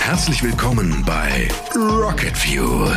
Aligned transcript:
Herzlich 0.00 0.42
willkommen 0.42 1.04
bei 1.06 1.48
Rocket 1.76 2.36
Fuel, 2.36 2.96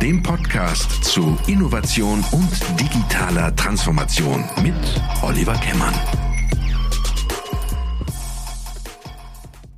dem 0.00 0.22
Podcast 0.22 1.02
zu 1.04 1.36
Innovation 1.48 2.24
und 2.30 2.80
digitaler 2.80 3.54
Transformation 3.56 4.44
mit 4.62 4.76
Oliver 5.22 5.54
Kemmern. 5.54 5.94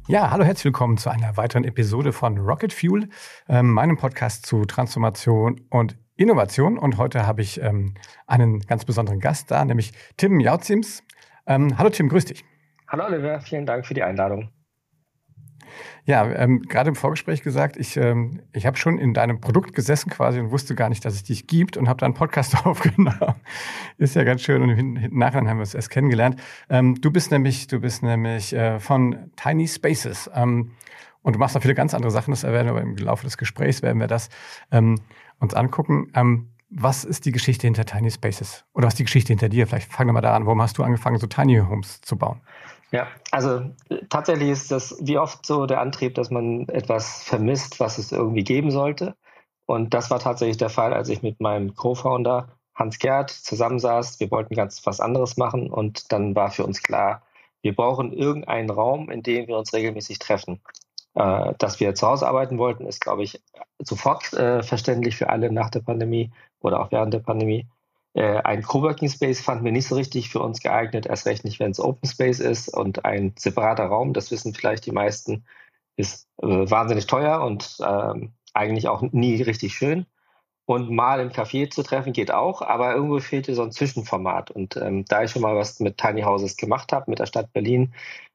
Ja, 0.08 0.30
hallo, 0.30 0.44
herzlich 0.44 0.66
willkommen 0.66 0.98
zu 0.98 1.08
einer 1.08 1.38
weiteren 1.38 1.64
Episode 1.64 2.12
von 2.12 2.36
Rocket 2.36 2.74
Fuel, 2.74 3.08
ähm, 3.48 3.72
meinem 3.72 3.96
Podcast 3.96 4.44
zu 4.44 4.66
Transformation 4.66 5.62
und 5.70 5.96
Innovation. 6.16 6.76
Und 6.76 6.98
heute 6.98 7.26
habe 7.26 7.40
ich 7.40 7.62
ähm, 7.62 7.94
einen 8.26 8.60
ganz 8.60 8.84
besonderen 8.84 9.20
Gast 9.20 9.50
da, 9.50 9.64
nämlich 9.64 9.92
Tim 10.18 10.38
Jautzims. 10.38 11.02
Ähm, 11.50 11.76
hallo 11.76 11.90
Tim, 11.90 12.08
grüß 12.08 12.26
dich. 12.26 12.44
Hallo 12.86 13.06
Oliver, 13.06 13.40
vielen 13.40 13.66
Dank 13.66 13.84
für 13.84 13.92
die 13.92 14.04
Einladung. 14.04 14.50
Ja, 16.04 16.24
ähm, 16.32 16.62
gerade 16.62 16.90
im 16.90 16.94
Vorgespräch 16.94 17.42
gesagt, 17.42 17.76
ich, 17.76 17.96
ähm, 17.96 18.40
ich 18.52 18.66
habe 18.66 18.76
schon 18.76 18.98
in 18.98 19.14
deinem 19.14 19.40
Produkt 19.40 19.74
gesessen 19.74 20.10
quasi 20.10 20.38
und 20.38 20.52
wusste 20.52 20.76
gar 20.76 20.88
nicht, 20.88 21.04
dass 21.04 21.14
es 21.14 21.24
dich 21.24 21.48
gibt 21.48 21.76
und 21.76 21.88
habe 21.88 21.98
da 21.98 22.06
einen 22.06 22.14
Podcast 22.14 22.54
aufgenommen. 22.64 23.34
Ist 23.98 24.14
ja 24.14 24.22
ganz 24.22 24.42
schön 24.42 24.62
und 24.62 24.68
hinten 24.68 25.18
nachher 25.18 25.40
haben 25.44 25.58
wir 25.58 25.64
es 25.64 25.74
erst 25.74 25.90
kennengelernt. 25.90 26.40
Ähm, 26.68 27.00
du 27.00 27.10
bist 27.10 27.32
nämlich, 27.32 27.66
du 27.66 27.80
bist 27.80 28.04
nämlich 28.04 28.52
äh, 28.52 28.78
von 28.78 29.32
Tiny 29.34 29.66
Spaces 29.66 30.30
ähm, 30.32 30.70
und 31.22 31.34
du 31.34 31.40
machst 31.40 31.56
noch 31.56 31.62
viele 31.62 31.74
ganz 31.74 31.94
andere 31.94 32.12
Sachen. 32.12 32.30
Das 32.30 32.44
werden 32.44 32.72
wir 32.72 32.80
im 32.80 32.94
Laufe 32.94 33.24
des 33.24 33.36
Gesprächs 33.36 33.82
werden 33.82 33.98
wir 33.98 34.06
das 34.06 34.28
ähm, 34.70 35.00
uns 35.40 35.54
angucken. 35.54 36.12
Was 36.70 37.04
ist 37.04 37.26
die 37.26 37.32
Geschichte 37.32 37.66
hinter 37.66 37.84
Tiny 37.84 38.10
Spaces? 38.10 38.64
Oder 38.74 38.86
was 38.86 38.94
ist 38.94 39.00
die 39.00 39.04
Geschichte 39.04 39.32
hinter 39.32 39.48
dir? 39.48 39.66
Vielleicht 39.66 39.92
fangen 39.92 40.08
wir 40.08 40.12
mal 40.12 40.20
da 40.20 40.34
an. 40.34 40.46
Warum 40.46 40.62
hast 40.62 40.78
du 40.78 40.84
angefangen, 40.84 41.18
so 41.18 41.26
Tiny 41.26 41.58
Homes 41.58 42.00
zu 42.00 42.16
bauen? 42.16 42.40
Ja, 42.92 43.08
also 43.30 43.70
tatsächlich 44.08 44.50
ist 44.50 44.70
das 44.70 44.96
wie 45.00 45.18
oft 45.18 45.44
so 45.44 45.66
der 45.66 45.80
Antrieb, 45.80 46.14
dass 46.14 46.30
man 46.30 46.68
etwas 46.68 47.22
vermisst, 47.24 47.80
was 47.80 47.98
es 47.98 48.12
irgendwie 48.12 48.44
geben 48.44 48.70
sollte. 48.70 49.16
Und 49.66 49.94
das 49.94 50.10
war 50.10 50.18
tatsächlich 50.18 50.56
der 50.56 50.70
Fall, 50.70 50.92
als 50.92 51.08
ich 51.08 51.22
mit 51.22 51.40
meinem 51.40 51.74
Co-Founder 51.74 52.48
Hans 52.74 52.98
Gerd 52.98 53.30
zusammensaß. 53.30 54.18
Wir 54.18 54.30
wollten 54.30 54.54
ganz 54.54 54.84
was 54.86 55.00
anderes 55.00 55.36
machen 55.36 55.70
und 55.70 56.12
dann 56.12 56.34
war 56.34 56.50
für 56.50 56.64
uns 56.64 56.82
klar, 56.82 57.22
wir 57.62 57.74
brauchen 57.74 58.12
irgendeinen 58.12 58.70
Raum, 58.70 59.10
in 59.10 59.22
dem 59.22 59.46
wir 59.46 59.58
uns 59.58 59.72
regelmäßig 59.72 60.18
treffen. 60.18 60.60
Äh, 61.14 61.54
dass 61.58 61.80
wir 61.80 61.94
zu 61.94 62.06
Hause 62.06 62.28
arbeiten 62.28 62.58
wollten, 62.58 62.86
ist, 62.86 63.00
glaube 63.00 63.24
ich, 63.24 63.42
sofort 63.78 64.32
äh, 64.32 64.62
verständlich 64.62 65.16
für 65.16 65.28
alle 65.28 65.50
nach 65.50 65.70
der 65.70 65.80
Pandemie 65.80 66.30
oder 66.60 66.80
auch 66.80 66.92
während 66.92 67.12
der 67.12 67.18
Pandemie. 67.20 67.66
Äh, 68.14 68.38
ein 68.38 68.62
Coworking 68.62 69.08
Space 69.08 69.40
fanden 69.40 69.64
wir 69.64 69.72
nicht 69.72 69.88
so 69.88 69.96
richtig 69.96 70.30
für 70.30 70.40
uns 70.40 70.60
geeignet, 70.60 71.06
erst 71.06 71.26
recht 71.26 71.44
nicht, 71.44 71.60
wenn 71.60 71.72
es 71.72 71.80
Open 71.80 72.08
Space 72.08 72.40
ist 72.40 72.68
und 72.68 73.04
ein 73.04 73.34
separater 73.36 73.86
Raum, 73.86 74.12
das 74.12 74.30
wissen 74.30 74.54
vielleicht 74.54 74.86
die 74.86 74.92
meisten, 74.92 75.44
ist 75.96 76.28
äh, 76.42 76.46
wahnsinnig 76.46 77.06
teuer 77.06 77.42
und 77.42 77.78
ähm, 77.84 78.32
eigentlich 78.54 78.88
auch 78.88 79.02
nie 79.02 79.42
richtig 79.42 79.74
schön. 79.74 80.06
Und 80.66 80.90
mal 80.90 81.18
im 81.20 81.30
Café 81.30 81.68
zu 81.68 81.82
treffen 81.82 82.12
geht 82.12 82.30
auch, 82.30 82.62
aber 82.62 82.94
irgendwo 82.94 83.18
fehlte 83.18 83.56
so 83.56 83.62
ein 83.62 83.72
Zwischenformat. 83.72 84.52
Und 84.52 84.76
ähm, 84.76 85.04
da 85.06 85.24
ich 85.24 85.32
schon 85.32 85.42
mal 85.42 85.56
was 85.56 85.80
mit 85.80 85.98
Tiny 85.98 86.22
Houses 86.22 86.56
gemacht 86.56 86.92
habe, 86.92 87.10
mit 87.10 87.18
der 87.18 87.26
Stadt 87.26 87.52
Berlin, 87.52 87.92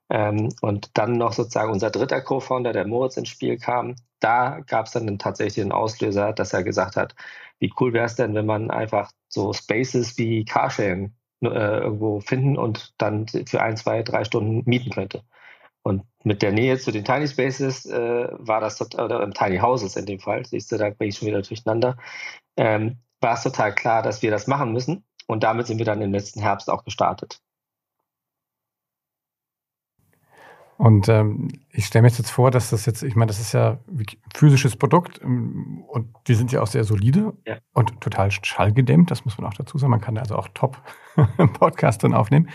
ähm, 0.09 0.49
und 0.61 0.97
dann 0.97 1.13
noch 1.13 1.33
sozusagen 1.33 1.71
unser 1.71 1.89
dritter 1.89 2.21
Co-Founder, 2.21 2.73
der 2.73 2.87
Moritz, 2.87 3.17
ins 3.17 3.29
Spiel 3.29 3.57
kam, 3.57 3.95
da 4.19 4.61
gab 4.67 4.85
es 4.85 4.93
dann 4.93 5.19
tatsächlich 5.19 5.55
den 5.55 5.71
Auslöser, 5.71 6.33
dass 6.33 6.53
er 6.53 6.63
gesagt 6.63 6.95
hat, 6.95 7.15
wie 7.59 7.73
cool 7.79 7.93
wäre 7.93 8.05
es 8.05 8.15
denn, 8.15 8.35
wenn 8.35 8.45
man 8.45 8.71
einfach 8.71 9.11
so 9.27 9.53
Spaces 9.53 10.17
wie 10.17 10.45
Carsharing 10.45 11.13
äh, 11.43 11.47
irgendwo 11.79 12.19
finden 12.21 12.57
und 12.57 12.93
dann 12.97 13.27
für 13.27 13.61
ein, 13.61 13.77
zwei, 13.77 14.03
drei 14.03 14.23
Stunden 14.23 14.63
mieten 14.65 14.91
könnte. 14.91 15.23
Und 15.83 16.03
mit 16.23 16.41
der 16.41 16.51
Nähe 16.51 16.79
zu 16.79 16.91
den 16.91 17.05
Tiny 17.05 17.27
Spaces 17.27 17.85
äh, 17.85 18.27
war 18.31 18.59
das, 18.59 18.81
oder 18.95 19.21
im 19.21 19.33
Tiny 19.33 19.59
Houses 19.59 19.95
in 19.95 20.05
dem 20.07 20.19
Fall, 20.19 20.45
siehst 20.45 20.71
du, 20.71 20.77
da 20.77 20.89
bringe 20.89 21.09
ich 21.09 21.17
schon 21.17 21.27
wieder 21.27 21.41
durcheinander, 21.41 21.97
ähm, 22.57 22.97
war 23.21 23.35
es 23.35 23.43
total 23.43 23.73
klar, 23.75 24.01
dass 24.01 24.21
wir 24.21 24.31
das 24.31 24.47
machen 24.47 24.73
müssen. 24.73 25.05
Und 25.27 25.43
damit 25.43 25.67
sind 25.67 25.77
wir 25.77 25.85
dann 25.85 26.01
im 26.01 26.11
letzten 26.11 26.39
Herbst 26.41 26.69
auch 26.69 26.83
gestartet. 26.83 27.39
Und 30.77 31.07
ähm, 31.07 31.47
ich 31.71 31.85
stelle 31.85 32.03
mir 32.03 32.09
jetzt 32.09 32.29
vor, 32.29 32.51
dass 32.51 32.69
das 32.69 32.85
jetzt, 32.85 33.01
ich 33.01 33.15
meine, 33.15 33.27
das 33.27 33.39
ist 33.39 33.53
ja 33.53 33.77
ein 33.87 34.05
physisches 34.35 34.75
Produkt 34.75 35.21
ähm, 35.23 35.85
und 35.87 36.09
die 36.27 36.35
sind 36.35 36.51
ja 36.51 36.61
auch 36.61 36.67
sehr 36.67 36.83
solide 36.83 37.33
ja. 37.45 37.55
und 37.73 38.01
total 38.01 38.29
schallgedämmt, 38.31 39.09
das 39.09 39.23
muss 39.23 39.37
man 39.37 39.47
auch 39.47 39.53
dazu 39.53 39.77
sagen. 39.77 39.91
Man 39.91 40.01
kann 40.01 40.17
also 40.17 40.35
auch 40.35 40.49
top 40.53 40.77
Podcast 41.59 42.03
dann 42.03 42.13
aufnehmen. 42.13 42.49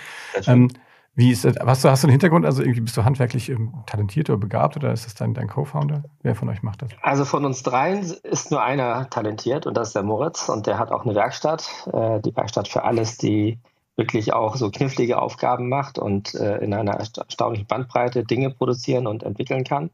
Ähm, 0.47 0.69
wie 1.15 1.33
ist 1.33 1.45
das, 1.45 1.57
hast, 1.59 1.85
du, 1.85 1.91
hast 1.91 2.03
du 2.03 2.07
einen 2.07 2.13
Hintergrund? 2.13 2.47
Also 2.47 2.63
irgendwie 2.63 2.83
bist 2.83 2.97
du 2.97 3.05
handwerklich 3.05 3.49
ähm, 3.49 3.75
talentiert 3.87 4.31
oder 4.31 4.39
begabt 4.39 4.77
oder 4.77 4.93
ist 4.93 5.07
das 5.07 5.15
dein, 5.15 5.35
dein 5.35 5.49
Co-Founder? 5.49 6.05
Wer 6.23 6.35
von 6.35 6.49
euch 6.49 6.63
macht 6.63 6.83
das? 6.83 6.91
Also 7.03 7.25
von 7.25 7.45
uns 7.45 7.63
dreien 7.63 8.03
ist 8.23 8.51
nur 8.51 8.63
einer 8.63 9.09
talentiert 9.11 9.67
und 9.67 9.77
das 9.77 9.89
ist 9.89 9.97
der 9.97 10.03
Moritz 10.03 10.49
und 10.49 10.67
der 10.67 10.79
hat 10.79 10.93
auch 10.93 11.05
eine 11.05 11.15
Werkstatt, 11.15 11.89
äh, 11.93 12.21
die 12.21 12.37
Werkstatt 12.37 12.69
für 12.69 12.85
alles, 12.85 13.17
die 13.17 13.59
wirklich 14.01 14.33
auch 14.33 14.57
so 14.57 14.71
knifflige 14.71 15.21
Aufgaben 15.21 15.69
macht 15.69 15.99
und 15.99 16.35
äh, 16.35 16.57
in 16.59 16.73
einer 16.73 16.95
erstaunlichen 16.95 17.67
Bandbreite 17.67 18.25
Dinge 18.25 18.51
produzieren 18.51 19.07
und 19.07 19.23
entwickeln 19.23 19.63
kann. 19.63 19.91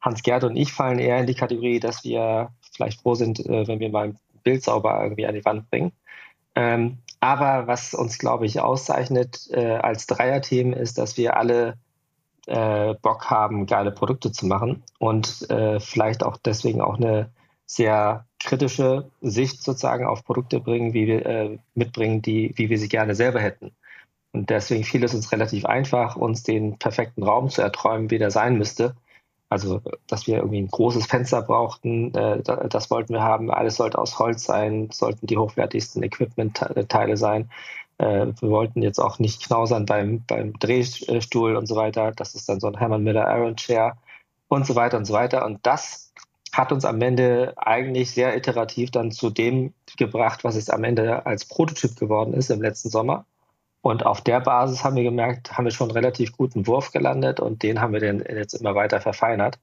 Hans-Gerd 0.00 0.44
und 0.44 0.56
ich 0.56 0.72
fallen 0.72 0.98
eher 0.98 1.20
in 1.20 1.26
die 1.26 1.34
Kategorie, 1.34 1.78
dass 1.78 2.02
wir 2.02 2.50
vielleicht 2.72 3.00
froh 3.00 3.14
sind, 3.14 3.38
äh, 3.46 3.66
wenn 3.68 3.78
wir 3.78 3.88
mal 3.88 4.08
ein 4.08 4.18
Bild 4.42 4.64
sauber 4.64 5.00
irgendwie 5.00 5.26
an 5.26 5.34
die 5.34 5.44
Wand 5.44 5.70
bringen. 5.70 5.92
Ähm, 6.56 6.98
aber 7.20 7.68
was 7.68 7.94
uns, 7.94 8.18
glaube 8.18 8.46
ich, 8.46 8.60
auszeichnet 8.60 9.48
äh, 9.52 9.76
als 9.76 10.06
Dreierteam 10.06 10.72
ist, 10.72 10.98
dass 10.98 11.16
wir 11.16 11.36
alle 11.36 11.78
äh, 12.46 12.94
Bock 13.00 13.30
haben, 13.30 13.66
geile 13.66 13.92
Produkte 13.92 14.32
zu 14.32 14.46
machen 14.46 14.82
und 14.98 15.48
äh, 15.50 15.78
vielleicht 15.78 16.24
auch 16.24 16.36
deswegen 16.36 16.80
auch 16.80 16.96
eine 16.96 17.30
sehr 17.64 18.26
kritische 18.38 19.10
Sicht 19.20 19.62
sozusagen 19.62 20.06
auf 20.06 20.24
Produkte 20.24 20.60
bringen, 20.60 20.92
wie 20.92 21.06
wir 21.06 21.26
äh, 21.26 21.58
mitbringen, 21.74 22.22
die, 22.22 22.52
wie 22.56 22.70
wir 22.70 22.78
sie 22.78 22.88
gerne 22.88 23.14
selber 23.14 23.40
hätten. 23.40 23.72
Und 24.32 24.50
deswegen 24.50 24.84
fiel 24.84 25.02
es 25.04 25.14
uns 25.14 25.32
relativ 25.32 25.64
einfach, 25.64 26.16
uns 26.16 26.42
den 26.42 26.78
perfekten 26.78 27.22
Raum 27.22 27.48
zu 27.48 27.62
erträumen, 27.62 28.10
wie 28.10 28.18
der 28.18 28.30
sein 28.30 28.58
müsste. 28.58 28.94
Also, 29.48 29.80
dass 30.08 30.26
wir 30.26 30.38
irgendwie 30.38 30.60
ein 30.60 30.68
großes 30.68 31.06
Fenster 31.06 31.40
brauchten, 31.42 32.12
äh, 32.14 32.42
das 32.42 32.90
wollten 32.90 33.14
wir 33.14 33.22
haben. 33.22 33.50
Alles 33.50 33.76
sollte 33.76 33.98
aus 33.98 34.18
Holz 34.18 34.44
sein, 34.44 34.90
sollten 34.92 35.26
die 35.26 35.38
hochwertigsten 35.38 36.02
Equipment-Teile 36.02 37.16
sein. 37.16 37.50
Äh, 37.98 38.26
wir 38.40 38.50
wollten 38.50 38.82
jetzt 38.82 38.98
auch 38.98 39.18
nicht 39.18 39.42
knausern 39.42 39.86
beim, 39.86 40.22
beim 40.26 40.52
Drehstuhl 40.58 41.56
und 41.56 41.66
so 41.66 41.76
weiter. 41.76 42.12
Das 42.12 42.34
ist 42.34 42.48
dann 42.48 42.60
so 42.60 42.66
ein 42.66 42.76
Hermann 42.76 43.04
Miller 43.04 43.28
Aaron 43.28 43.56
Chair 43.56 43.96
und 44.48 44.66
so 44.66 44.74
weiter 44.74 44.98
und 44.98 45.06
so 45.06 45.14
weiter. 45.14 45.46
Und 45.46 45.64
das 45.64 46.12
hat 46.56 46.72
uns 46.72 46.84
am 46.84 47.00
Ende 47.02 47.52
eigentlich 47.56 48.12
sehr 48.12 48.36
iterativ 48.36 48.90
dann 48.90 49.12
zu 49.12 49.30
dem 49.30 49.74
gebracht, 49.96 50.44
was 50.44 50.56
es 50.56 50.70
am 50.70 50.84
Ende 50.84 51.26
als 51.26 51.44
Prototyp 51.44 51.96
geworden 51.96 52.34
ist 52.34 52.50
im 52.50 52.62
letzten 52.62 52.88
Sommer. 52.88 53.26
Und 53.82 54.04
auf 54.04 54.20
der 54.20 54.40
Basis 54.40 54.82
haben 54.82 54.96
wir 54.96 55.02
gemerkt, 55.02 55.56
haben 55.56 55.64
wir 55.64 55.70
schon 55.70 55.90
einen 55.90 55.96
relativ 55.96 56.36
guten 56.36 56.66
Wurf 56.66 56.92
gelandet 56.92 57.40
und 57.40 57.62
den 57.62 57.80
haben 57.80 57.92
wir 57.92 58.00
dann 58.00 58.24
jetzt 58.28 58.54
immer 58.54 58.74
weiter 58.74 59.00
verfeinert. 59.00 59.58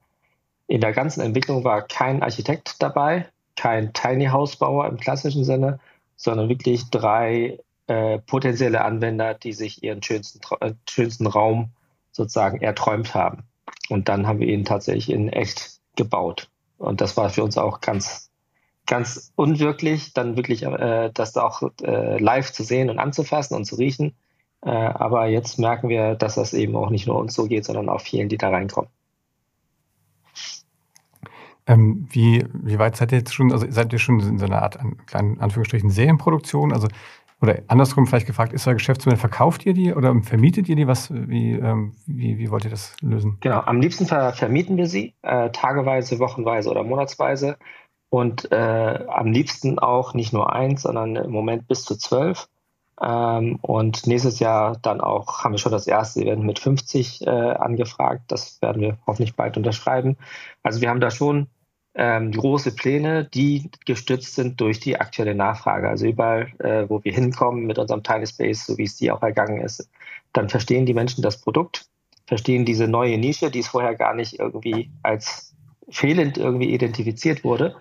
In 0.67 0.81
der 0.81 0.93
ganzen 0.93 1.21
Entwicklung 1.21 1.63
war 1.63 1.81
kein 1.81 2.23
Architekt 2.23 2.81
dabei, 2.81 3.27
kein 3.55 3.91
Tiny 3.93 4.27
House 4.27 4.55
Bauer 4.55 4.87
im 4.87 4.97
klassischen 4.97 5.43
Sinne, 5.43 5.79
sondern 6.15 6.47
wirklich 6.47 6.89
drei 6.89 7.59
äh, 7.87 8.19
potenzielle 8.19 8.83
Anwender, 8.85 9.33
die 9.33 9.53
sich 9.53 9.83
ihren 9.83 10.01
schönsten, 10.01 10.39
äh, 10.61 10.73
schönsten 10.89 11.27
Raum 11.27 11.71
sozusagen 12.11 12.61
erträumt 12.61 13.13
haben. 13.13 13.43
Und 13.89 14.07
dann 14.07 14.27
haben 14.27 14.39
wir 14.39 14.47
ihn 14.47 14.63
tatsächlich 14.63 15.11
in 15.11 15.27
echt 15.27 15.79
gebaut. 15.95 16.49
Und 16.83 16.99
das 16.99 17.15
war 17.15 17.29
für 17.29 17.43
uns 17.43 17.57
auch 17.57 17.79
ganz, 17.79 18.29
ganz 18.85 19.31
unwirklich, 19.35 20.13
dann 20.13 20.35
wirklich 20.35 20.63
äh, 20.63 21.11
das 21.13 21.37
auch 21.37 21.61
äh, 21.81 22.17
live 22.17 22.51
zu 22.51 22.63
sehen 22.63 22.89
und 22.89 22.99
anzufassen 22.99 23.55
und 23.55 23.65
zu 23.65 23.75
riechen. 23.75 24.13
Äh, 24.61 24.69
aber 24.69 25.27
jetzt 25.27 25.59
merken 25.59 25.87
wir, 25.87 26.15
dass 26.15 26.35
das 26.35 26.53
eben 26.53 26.75
auch 26.75 26.89
nicht 26.89 27.07
nur 27.07 27.17
uns 27.17 27.33
so 27.33 27.45
geht, 27.45 27.63
sondern 27.63 27.87
auch 27.87 28.01
vielen, 28.01 28.27
die 28.27 28.37
da 28.37 28.49
reinkommen. 28.49 28.89
Ähm, 31.65 32.05
wie, 32.11 32.43
wie 32.51 32.77
weit 32.77 32.97
seid 32.97 33.13
ihr 33.13 33.19
jetzt 33.19 33.33
schon, 33.33 33.53
also 33.53 33.65
seid 33.69 33.93
ihr 33.93 33.99
schon 33.99 34.19
in 34.19 34.37
so 34.37 34.45
einer 34.45 34.61
Art, 34.61 34.77
kleinen 35.05 35.39
Anführungsstrichen, 35.39 35.89
Serienproduktion? 35.89 36.73
Also 36.73 36.89
oder 37.43 37.59
andersrum 37.67 38.07
vielleicht 38.07 38.25
gefragt, 38.25 38.53
ist 38.53 38.65
euer 38.67 38.75
Geschäftsmodell, 38.75 39.19
verkauft 39.19 39.65
ihr 39.65 39.73
die 39.73 39.93
oder 39.93 40.15
vermietet 40.23 40.69
ihr 40.69 40.77
die? 40.77 40.87
Was, 40.87 41.13
wie, 41.13 41.51
ähm, 41.51 41.93
wie, 42.07 42.37
wie 42.37 42.49
wollt 42.49 42.63
ihr 42.63 42.71
das 42.71 42.95
lösen? 43.01 43.37
Genau, 43.41 43.59
am 43.59 43.81
liebsten 43.81 44.05
ver 44.05 44.31
vermieten 44.31 44.77
wir 44.77 44.87
sie, 44.87 45.13
äh, 45.23 45.49
tageweise, 45.49 46.19
wochenweise 46.19 46.69
oder 46.69 46.83
monatsweise. 46.83 47.57
Und 48.09 48.49
äh, 48.51 49.05
am 49.07 49.31
liebsten 49.31 49.77
auch 49.77 50.13
nicht 50.13 50.31
nur 50.31 50.53
eins, 50.53 50.83
sondern 50.83 51.17
im 51.17 51.31
Moment 51.31 51.67
bis 51.67 51.83
zu 51.83 51.97
zwölf. 51.97 52.47
Ähm, 53.01 53.57
und 53.61 54.07
nächstes 54.07 54.39
Jahr 54.39 54.77
dann 54.81 55.01
auch 55.01 55.43
haben 55.43 55.51
wir 55.51 55.57
schon 55.57 55.71
das 55.71 55.87
erste 55.87 56.21
Event 56.21 56.43
mit 56.43 56.59
50 56.59 57.27
äh, 57.27 57.29
angefragt. 57.29 58.23
Das 58.29 58.61
werden 58.61 58.81
wir 58.81 58.97
hoffentlich 59.05 59.35
bald 59.35 59.57
unterschreiben. 59.57 60.15
Also 60.61 60.79
wir 60.79 60.89
haben 60.89 61.01
da 61.01 61.11
schon 61.11 61.47
ähm, 61.95 62.31
große 62.31 62.75
Pläne, 62.75 63.25
die 63.25 63.69
gestützt 63.85 64.35
sind 64.35 64.59
durch 64.59 64.79
die 64.79 64.99
aktuelle 64.99 65.35
Nachfrage. 65.35 65.89
Also 65.89 66.07
überall, 66.07 66.51
äh, 66.59 66.89
wo 66.89 67.03
wir 67.03 67.13
hinkommen 67.13 67.65
mit 67.65 67.77
unserem 67.77 68.03
Tiny 68.03 68.25
Space, 68.25 68.65
so 68.65 68.77
wie 68.77 68.83
es 68.83 68.95
die 68.95 69.11
auch 69.11 69.21
ergangen 69.21 69.61
ist, 69.61 69.87
dann 70.33 70.49
verstehen 70.49 70.85
die 70.85 70.95
Menschen 70.95 71.21
das 71.21 71.39
Produkt, 71.39 71.85
verstehen 72.25 72.65
diese 72.65 72.87
neue 72.87 73.17
Nische, 73.17 73.51
die 73.51 73.59
es 73.59 73.67
vorher 73.67 73.95
gar 73.95 74.15
nicht 74.15 74.39
irgendwie 74.39 74.89
als 75.03 75.53
fehlend 75.89 76.37
irgendwie 76.37 76.73
identifiziert 76.73 77.43
wurde. 77.43 77.75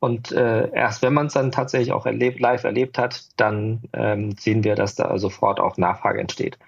Und 0.00 0.32
äh, 0.32 0.68
erst 0.72 1.02
wenn 1.02 1.14
man 1.14 1.26
es 1.26 1.34
dann 1.34 1.52
tatsächlich 1.52 1.92
auch 1.92 2.06
erlebt, 2.06 2.40
live 2.40 2.64
erlebt 2.64 2.98
hat, 2.98 3.24
dann 3.36 3.82
ähm, 3.92 4.32
sehen 4.32 4.64
wir, 4.64 4.74
dass 4.74 4.96
da 4.96 5.16
sofort 5.18 5.60
auch 5.60 5.76
Nachfrage 5.76 6.20
entsteht. 6.20 6.58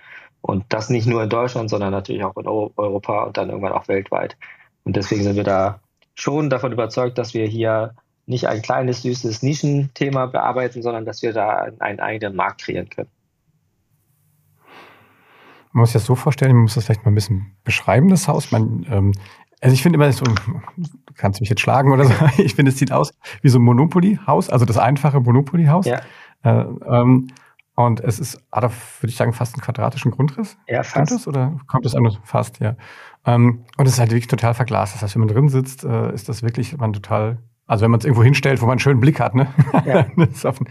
Und 0.40 0.64
das 0.68 0.90
nicht 0.90 1.06
nur 1.06 1.24
in 1.24 1.30
Deutschland, 1.30 1.70
sondern 1.70 1.90
natürlich 1.90 2.22
auch 2.22 2.36
in 2.36 2.46
Europa 2.46 3.24
und 3.24 3.36
dann 3.36 3.48
irgendwann 3.48 3.72
auch 3.72 3.88
weltweit. 3.88 4.36
Und 4.84 4.94
deswegen 4.94 5.24
sind 5.24 5.34
wir 5.34 5.42
da 5.42 5.80
schon 6.14 6.50
davon 6.50 6.72
überzeugt, 6.72 7.18
dass 7.18 7.34
wir 7.34 7.46
hier 7.46 7.94
nicht 8.26 8.48
ein 8.48 8.62
kleines, 8.62 9.02
süßes 9.02 9.42
Nischenthema 9.42 10.26
bearbeiten, 10.26 10.82
sondern 10.82 11.04
dass 11.04 11.22
wir 11.22 11.32
da 11.32 11.68
einen 11.78 12.00
eigenen 12.00 12.36
Markt 12.36 12.62
kreieren 12.62 12.88
können. 12.88 13.10
Man 15.72 15.80
muss 15.80 15.90
sich 15.90 16.00
das 16.00 16.06
so 16.06 16.14
vorstellen, 16.14 16.52
man 16.52 16.62
muss 16.62 16.74
das 16.74 16.84
vielleicht 16.84 17.04
mal 17.04 17.10
ein 17.10 17.16
bisschen 17.16 17.56
beschreiben, 17.64 18.08
das 18.08 18.28
Haus. 18.28 18.52
Man, 18.52 18.86
ähm, 18.88 19.12
also 19.60 19.74
ich 19.74 19.82
finde 19.82 19.96
immer 19.96 20.10
so, 20.12 20.24
du 20.24 20.34
kannst 21.16 21.40
mich 21.40 21.50
jetzt 21.50 21.60
schlagen 21.60 21.92
oder 21.92 22.04
so, 22.04 22.12
ich 22.38 22.54
finde, 22.54 22.70
es 22.70 22.78
sieht 22.78 22.92
aus 22.92 23.12
wie 23.42 23.48
so 23.48 23.58
ein 23.58 23.62
Monopoly-Haus, 23.62 24.50
also 24.50 24.64
das 24.64 24.78
einfache 24.78 25.20
Monopoly-Haus. 25.20 25.86
Ja. 25.86 26.00
Äh, 26.44 26.64
ähm, 26.86 27.28
und 27.76 28.00
es 28.00 28.20
ist, 28.20 28.40
hat 28.52 28.64
er, 28.64 28.70
würde 28.70 29.10
ich 29.10 29.16
sagen, 29.16 29.32
fast 29.32 29.54
einen 29.54 29.62
quadratischen 29.62 30.10
Grundriss. 30.10 30.56
Ja, 30.68 30.82
fast. 30.82 31.12
Das, 31.12 31.26
oder 31.26 31.58
kommt 31.66 31.84
das 31.84 31.94
anders? 31.94 32.18
Fast, 32.24 32.60
ja. 32.60 32.76
Ähm, 33.26 33.64
und 33.76 33.86
es 33.86 33.94
ist 33.94 33.98
halt 33.98 34.10
wirklich 34.10 34.28
total 34.28 34.54
verglast. 34.54 34.94
Das 34.94 35.02
heißt, 35.02 35.14
wenn 35.14 35.20
man 35.20 35.28
drin 35.28 35.48
sitzt, 35.48 35.84
äh, 35.84 36.12
ist 36.12 36.28
das 36.28 36.42
wirklich 36.42 36.76
man 36.76 36.92
total 36.92 37.38
also 37.66 37.82
wenn 37.82 37.90
man 37.90 37.98
es 37.98 38.04
irgendwo 38.04 38.22
hinstellt, 38.22 38.60
wo 38.60 38.66
man 38.66 38.72
einen 38.72 38.80
schönen 38.80 39.00
Blick 39.00 39.20
hat, 39.20 39.34
ne? 39.34 39.46
Ja. 39.86 40.06
das 40.16 40.44
auf 40.44 40.58
den 40.58 40.68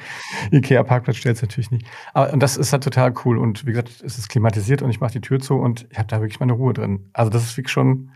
Ikea-Parkplatz 0.51 1.17
stellt 1.17 1.37
es 1.37 1.41
natürlich 1.41 1.71
nicht. 1.71 1.87
Aber 2.13 2.31
und 2.31 2.39
das 2.39 2.55
ist 2.55 2.71
halt 2.71 2.83
total 2.83 3.13
cool. 3.25 3.39
Und 3.39 3.65
wie 3.65 3.71
gesagt, 3.71 4.01
es 4.05 4.17
ist 4.19 4.29
klimatisiert 4.29 4.81
und 4.83 4.91
ich 4.91 4.99
mache 4.99 5.13
die 5.13 5.21
Tür 5.21 5.39
zu 5.39 5.55
und 5.55 5.87
ich 5.89 5.97
habe 5.97 6.07
da 6.07 6.21
wirklich 6.21 6.39
meine 6.39 6.53
Ruhe 6.53 6.73
drin. 6.73 7.09
Also 7.13 7.31
das 7.31 7.43
ist 7.43 7.57
wirklich 7.57 7.71
schon, 7.71 8.11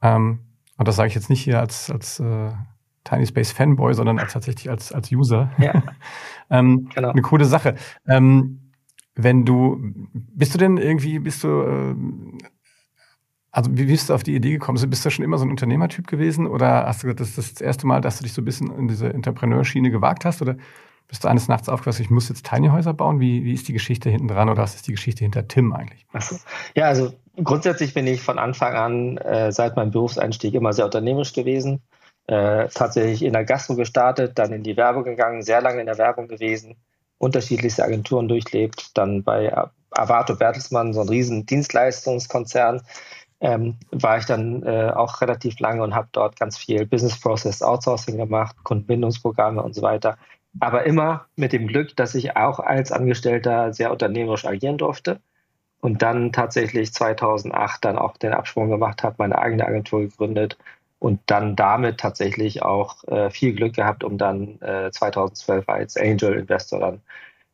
ähm, 0.00 0.40
und 0.78 0.88
das 0.88 0.96
sage 0.96 1.08
ich 1.08 1.14
jetzt 1.14 1.28
nicht 1.28 1.42
hier 1.42 1.60
als, 1.60 1.90
als 1.90 2.18
äh, 2.18 2.50
Tiny 3.04 3.26
Space 3.26 3.52
Fanboy, 3.52 3.94
sondern 3.94 4.18
als, 4.18 4.32
tatsächlich 4.32 4.70
als, 4.70 4.92
als 4.92 5.12
User. 5.12 5.50
Ja. 5.58 5.82
ähm, 6.50 6.88
genau. 6.94 7.10
Eine 7.10 7.22
coole 7.22 7.44
Sache. 7.44 7.76
Ähm, 8.08 8.72
wenn 9.14 9.44
du, 9.44 9.78
bist 10.12 10.54
du 10.54 10.58
denn 10.58 10.76
irgendwie, 10.76 11.18
bist 11.18 11.44
du, 11.44 11.48
äh, 11.48 11.94
also 13.52 13.70
wie 13.74 13.84
bist 13.84 14.08
du 14.08 14.14
auf 14.14 14.24
die 14.24 14.34
Idee 14.34 14.52
gekommen? 14.52 14.78
Bist 14.90 15.04
du 15.04 15.10
schon 15.10 15.24
immer 15.24 15.38
so 15.38 15.44
ein 15.44 15.50
Unternehmertyp 15.50 16.08
gewesen 16.08 16.46
oder 16.46 16.86
hast 16.86 17.02
du 17.02 17.06
gesagt, 17.06 17.20
das 17.20 17.38
ist 17.38 17.54
das 17.54 17.60
erste 17.60 17.86
Mal, 17.86 18.00
dass 18.00 18.18
du 18.18 18.24
dich 18.24 18.32
so 18.32 18.42
ein 18.42 18.44
bisschen 18.44 18.76
in 18.76 18.88
diese 18.88 19.12
Entrepreneurschiene 19.12 19.90
gewagt 19.90 20.24
hast 20.24 20.42
oder 20.42 20.56
bist 21.06 21.22
du 21.22 21.28
eines 21.28 21.48
Nachts 21.48 21.68
aufgewacht, 21.68 22.00
ich 22.00 22.10
muss 22.10 22.28
jetzt 22.28 22.46
Tiny 22.46 22.68
Häuser 22.68 22.94
bauen? 22.94 23.20
Wie, 23.20 23.44
wie 23.44 23.52
ist 23.52 23.68
die 23.68 23.72
Geschichte 23.72 24.10
hinten 24.10 24.26
dran 24.26 24.48
oder 24.48 24.62
was 24.62 24.74
ist 24.74 24.88
die 24.88 24.92
Geschichte 24.92 25.22
hinter 25.22 25.46
Tim 25.46 25.72
eigentlich? 25.72 26.06
So. 26.18 26.36
Ja, 26.74 26.86
also 26.86 27.12
grundsätzlich 27.42 27.94
bin 27.94 28.06
ich 28.06 28.22
von 28.22 28.38
Anfang 28.38 28.74
an 28.74 29.18
äh, 29.18 29.52
seit 29.52 29.76
meinem 29.76 29.90
Berufseinstieg 29.90 30.54
immer 30.54 30.72
sehr 30.72 30.86
unternehmerisch 30.86 31.32
gewesen. 31.32 31.82
Äh, 32.26 32.68
tatsächlich 32.68 33.22
in 33.22 33.34
der 33.34 33.44
Gastro 33.44 33.74
gestartet, 33.74 34.38
dann 34.38 34.52
in 34.52 34.62
die 34.62 34.78
Werbung 34.78 35.04
gegangen, 35.04 35.42
sehr 35.42 35.60
lange 35.60 35.80
in 35.80 35.86
der 35.86 35.98
Werbung 35.98 36.26
gewesen, 36.26 36.76
unterschiedlichste 37.18 37.84
Agenturen 37.84 38.28
durchlebt, 38.28 38.96
dann 38.96 39.22
bei 39.22 39.52
Avato 39.90 40.34
Bertelsmann, 40.34 40.94
so 40.94 41.02
ein 41.02 41.08
riesen 41.10 41.44
Dienstleistungskonzern, 41.44 42.80
ähm, 43.40 43.76
war 43.90 44.16
ich 44.16 44.24
dann 44.24 44.62
äh, 44.62 44.90
auch 44.94 45.20
relativ 45.20 45.58
lange 45.60 45.82
und 45.82 45.94
habe 45.94 46.08
dort 46.12 46.38
ganz 46.38 46.56
viel 46.56 46.86
Business 46.86 47.20
Process 47.20 47.62
Outsourcing 47.62 48.16
gemacht, 48.16 48.56
Kundenbindungsprogramme 48.64 49.62
und 49.62 49.74
so 49.74 49.82
weiter. 49.82 50.16
Aber 50.60 50.86
immer 50.86 51.26
mit 51.36 51.52
dem 51.52 51.66
Glück, 51.66 51.94
dass 51.94 52.14
ich 52.14 52.36
auch 52.36 52.58
als 52.58 52.90
Angestellter 52.90 53.74
sehr 53.74 53.90
unternehmerisch 53.90 54.46
agieren 54.46 54.78
durfte 54.78 55.20
und 55.82 56.00
dann 56.00 56.32
tatsächlich 56.32 56.94
2008 56.94 57.84
dann 57.84 57.98
auch 57.98 58.16
den 58.16 58.32
Absprung 58.32 58.70
gemacht 58.70 59.02
habe, 59.02 59.16
meine 59.18 59.36
eigene 59.38 59.66
Agentur 59.66 60.00
gegründet 60.00 60.56
und 61.04 61.20
dann 61.26 61.54
damit 61.54 62.00
tatsächlich 62.00 62.62
auch 62.62 63.04
äh, 63.08 63.28
viel 63.28 63.52
Glück 63.52 63.74
gehabt, 63.74 64.04
um 64.04 64.16
dann 64.16 64.58
äh, 64.62 64.90
2012 64.90 65.68
als 65.68 65.98
Angel 65.98 66.32
Investor 66.32 66.80
dann 66.80 67.02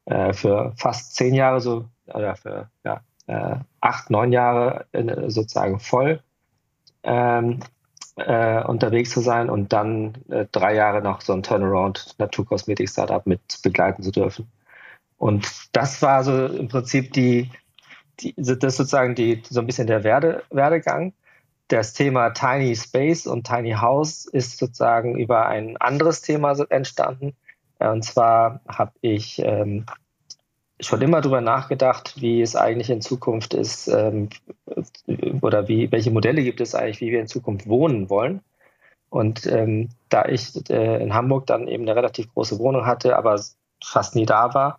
äh, 0.05 0.33
für 0.33 0.73
fast 0.77 1.17
zehn 1.17 1.35
Jahre 1.35 1.61
so 1.61 1.87
oder 2.07 2.37
für 2.37 2.71
ja, 2.85 3.01
äh, 3.27 3.57
acht, 3.81 4.09
neun 4.09 4.31
Jahre 4.31 4.87
in, 4.93 5.09
sozusagen 5.31 5.81
voll 5.81 6.21
ähm, 7.03 7.59
äh, 8.15 8.63
unterwegs 8.63 9.11
zu 9.11 9.21
sein 9.21 9.51
und 9.51 9.73
dann 9.73 10.15
äh, 10.29 10.47
drei 10.53 10.77
Jahre 10.77 11.03
noch 11.03 11.21
so 11.21 11.33
ein 11.33 11.43
Turnaround 11.43 12.15
Naturkosmetik-Startup 12.19 13.27
mit 13.27 13.41
begleiten 13.65 14.05
zu 14.05 14.13
dürfen. 14.13 14.49
Und 15.19 15.45
das 15.73 16.01
war 16.03 16.23
so 16.23 16.47
im 16.47 16.69
Prinzip 16.69 17.13
die, 17.15 17.51
die 18.21 18.33
das 18.37 18.77
sozusagen 18.77 19.17
die, 19.17 19.43
so 19.51 19.59
ein 19.59 19.67
bisschen 19.67 19.89
der 19.89 20.05
Werde, 20.05 20.45
Werdegang. 20.51 21.15
Das 21.71 21.93
Thema 21.93 22.31
Tiny 22.31 22.75
Space 22.75 23.29
und 23.29 23.47
Tiny 23.47 23.75
House 23.75 24.25
ist 24.27 24.59
sozusagen 24.59 25.17
über 25.17 25.47
ein 25.47 25.77
anderes 25.77 26.21
Thema 26.21 26.53
entstanden. 26.69 27.37
Und 27.79 28.05
zwar 28.05 28.61
habe 28.67 28.91
ich 29.03 29.39
ähm, 29.39 29.87
schon 30.81 31.01
immer 31.01 31.21
darüber 31.21 31.41
nachgedacht, 31.41 32.21
wie 32.21 32.43
es 32.43 32.57
eigentlich 32.57 32.91
in 32.91 33.01
Zukunft 33.01 33.55
ist 33.55 33.87
ähm, 33.87 34.31
oder 35.43 35.69
wie, 35.69 35.93
welche 35.93 36.11
Modelle 36.11 36.43
gibt 36.43 36.61
es 36.61 36.75
eigentlich, 36.75 37.01
wie 37.01 37.13
wir 37.13 37.21
in 37.21 37.29
Zukunft 37.29 37.69
wohnen 37.69 38.11
wollen. 38.11 38.41
Und 39.09 39.47
ähm, 39.47 39.91
da 40.09 40.25
ich 40.25 40.69
äh, 40.71 41.01
in 41.01 41.15
Hamburg 41.15 41.47
dann 41.47 41.69
eben 41.69 41.85
eine 41.85 41.95
relativ 41.95 42.35
große 42.35 42.59
Wohnung 42.59 42.85
hatte, 42.85 43.17
aber 43.17 43.41
fast 43.81 44.17
nie 44.17 44.27
da 44.27 44.55
war, 44.55 44.79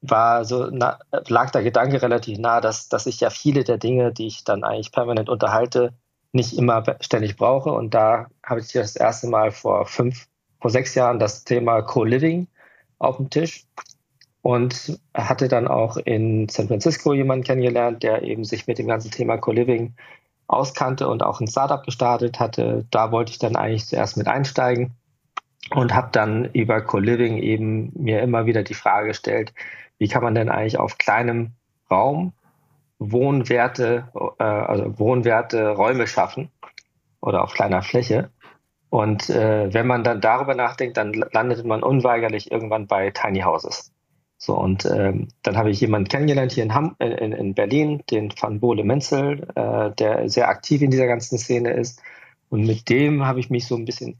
war 0.00 0.44
so 0.44 0.68
na, 0.70 1.00
lag 1.26 1.50
der 1.50 1.64
Gedanke 1.64 2.00
relativ 2.00 2.38
nah, 2.38 2.60
dass, 2.60 2.88
dass 2.88 3.06
ich 3.06 3.18
ja 3.18 3.30
viele 3.30 3.64
der 3.64 3.78
Dinge, 3.78 4.12
die 4.12 4.28
ich 4.28 4.44
dann 4.44 4.62
eigentlich 4.62 4.92
permanent 4.92 5.28
unterhalte, 5.28 5.92
nicht 6.32 6.56
immer 6.56 6.84
ständig 7.00 7.36
brauche. 7.36 7.70
Und 7.70 7.94
da 7.94 8.28
habe 8.44 8.60
ich 8.60 8.72
das 8.72 8.96
erste 8.96 9.26
Mal 9.28 9.50
vor 9.50 9.86
fünf, 9.86 10.26
vor 10.60 10.70
sechs 10.70 10.94
Jahren 10.94 11.18
das 11.18 11.44
Thema 11.44 11.82
Co-Living 11.82 12.46
auf 12.98 13.16
dem 13.16 13.30
Tisch 13.30 13.64
und 14.42 14.98
hatte 15.14 15.48
dann 15.48 15.68
auch 15.68 15.96
in 15.96 16.48
San 16.48 16.68
Francisco 16.68 17.12
jemanden 17.12 17.44
kennengelernt, 17.44 18.02
der 18.02 18.22
eben 18.22 18.44
sich 18.44 18.66
mit 18.66 18.78
dem 18.78 18.86
ganzen 18.86 19.10
Thema 19.10 19.36
Co-Living 19.38 19.94
auskannte 20.46 21.08
und 21.08 21.22
auch 21.22 21.40
ein 21.40 21.46
Startup 21.46 21.84
gestartet 21.84 22.40
hatte. 22.40 22.86
Da 22.90 23.12
wollte 23.12 23.32
ich 23.32 23.38
dann 23.38 23.56
eigentlich 23.56 23.86
zuerst 23.86 24.16
mit 24.16 24.26
einsteigen 24.26 24.92
und 25.74 25.94
habe 25.94 26.08
dann 26.12 26.46
über 26.52 26.80
Co-Living 26.80 27.38
eben 27.38 27.92
mir 27.94 28.20
immer 28.22 28.46
wieder 28.46 28.62
die 28.62 28.74
Frage 28.74 29.08
gestellt, 29.08 29.52
wie 29.98 30.08
kann 30.08 30.22
man 30.22 30.34
denn 30.34 30.48
eigentlich 30.48 30.78
auf 30.78 30.98
kleinem 30.98 31.52
Raum 31.90 32.32
Wohnwerte, 33.00 34.08
äh, 34.38 34.44
also 34.44 34.98
Wohnwerte 34.98 35.70
Räume 35.70 36.06
schaffen 36.06 36.50
oder 37.20 37.42
auf 37.42 37.54
kleiner 37.54 37.82
Fläche. 37.82 38.30
Und 38.90 39.30
äh, 39.30 39.72
wenn 39.72 39.86
man 39.86 40.04
dann 40.04 40.20
darüber 40.20 40.54
nachdenkt, 40.54 40.96
dann 40.96 41.12
landet 41.12 41.64
man 41.64 41.82
unweigerlich 41.82 42.52
irgendwann 42.52 42.86
bei 42.86 43.10
Tiny 43.10 43.40
Houses. 43.40 43.92
So, 44.36 44.56
und 44.56 44.84
ähm, 44.86 45.28
dann 45.42 45.56
habe 45.56 45.70
ich 45.70 45.80
jemanden 45.80 46.08
kennengelernt 46.08 46.52
hier 46.52 46.64
in, 46.64 46.74
Ham 46.74 46.96
in, 46.98 47.32
in 47.32 47.54
Berlin, 47.54 48.02
den 48.10 48.32
Van 48.38 48.58
Bole 48.58 48.84
Menzel, 48.84 49.46
äh, 49.54 49.90
der 49.92 50.28
sehr 50.28 50.48
aktiv 50.48 50.82
in 50.82 50.90
dieser 50.90 51.06
ganzen 51.06 51.38
Szene 51.38 51.72
ist. 51.72 52.02
Und 52.48 52.66
mit 52.66 52.88
dem 52.88 53.26
habe 53.26 53.38
ich 53.38 53.50
mich 53.50 53.66
so 53.66 53.76
ein 53.76 53.84
bisschen 53.84 54.18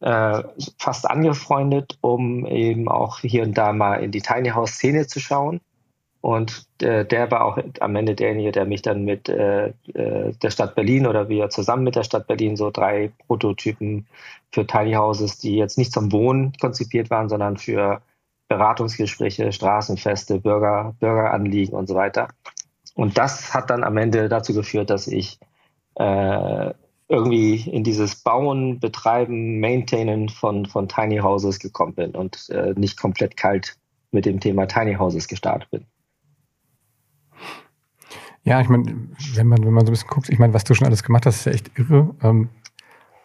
äh, 0.00 0.42
fast 0.78 1.10
angefreundet, 1.10 1.98
um 2.02 2.46
eben 2.46 2.88
auch 2.88 3.20
hier 3.20 3.42
und 3.42 3.56
da 3.56 3.72
mal 3.72 3.96
in 3.96 4.10
die 4.10 4.20
Tiny 4.20 4.50
House 4.50 4.72
Szene 4.72 5.06
zu 5.06 5.18
schauen. 5.18 5.60
Und 6.24 6.66
äh, 6.80 7.04
der 7.04 7.30
war 7.30 7.44
auch 7.44 7.58
am 7.80 7.96
Ende 7.96 8.14
derjenige, 8.14 8.50
der 8.50 8.64
mich 8.64 8.80
dann 8.80 9.04
mit 9.04 9.28
äh, 9.28 9.74
äh, 9.92 10.32
der 10.32 10.50
Stadt 10.50 10.74
Berlin 10.74 11.06
oder 11.06 11.28
wir 11.28 11.50
zusammen 11.50 11.84
mit 11.84 11.96
der 11.96 12.02
Stadt 12.02 12.26
Berlin 12.26 12.56
so 12.56 12.70
drei 12.70 13.12
Prototypen 13.26 14.06
für 14.50 14.66
Tiny 14.66 14.94
Houses, 14.94 15.36
die 15.36 15.56
jetzt 15.56 15.76
nicht 15.76 15.92
zum 15.92 16.10
Wohnen 16.12 16.54
konzipiert 16.58 17.10
waren, 17.10 17.28
sondern 17.28 17.58
für 17.58 18.00
Beratungsgespräche, 18.48 19.52
Straßenfeste, 19.52 20.40
Bürger, 20.40 20.94
Bürgeranliegen 20.98 21.74
und 21.74 21.88
so 21.88 21.94
weiter. 21.94 22.28
Und 22.94 23.18
das 23.18 23.52
hat 23.52 23.68
dann 23.68 23.84
am 23.84 23.98
Ende 23.98 24.30
dazu 24.30 24.54
geführt, 24.54 24.88
dass 24.88 25.06
ich 25.06 25.38
äh, 25.96 26.72
irgendwie 27.06 27.70
in 27.70 27.84
dieses 27.84 28.16
Bauen, 28.22 28.80
Betreiben, 28.80 29.60
Maintainen 29.60 30.30
von, 30.30 30.64
von 30.64 30.88
Tiny 30.88 31.18
Houses 31.18 31.58
gekommen 31.58 31.92
bin 31.92 32.12
und 32.12 32.48
äh, 32.48 32.72
nicht 32.78 32.98
komplett 32.98 33.36
kalt 33.36 33.76
mit 34.10 34.24
dem 34.24 34.40
Thema 34.40 34.64
Tiny 34.64 34.94
Houses 34.94 35.28
gestartet 35.28 35.70
bin. 35.70 35.86
Ja, 38.44 38.60
ich 38.60 38.68
meine, 38.68 38.84
wenn 39.34 39.46
man, 39.46 39.64
wenn 39.64 39.72
man 39.72 39.86
so 39.86 39.90
ein 39.90 39.94
bisschen 39.94 40.08
guckt, 40.08 40.28
ich 40.28 40.38
meine, 40.38 40.52
was 40.52 40.64
du 40.64 40.74
schon 40.74 40.86
alles 40.86 41.02
gemacht 41.02 41.26
hast, 41.26 41.36
ist 41.36 41.44
ja 41.46 41.52
echt 41.52 41.78
irre. 41.78 42.14
Ähm, 42.22 42.50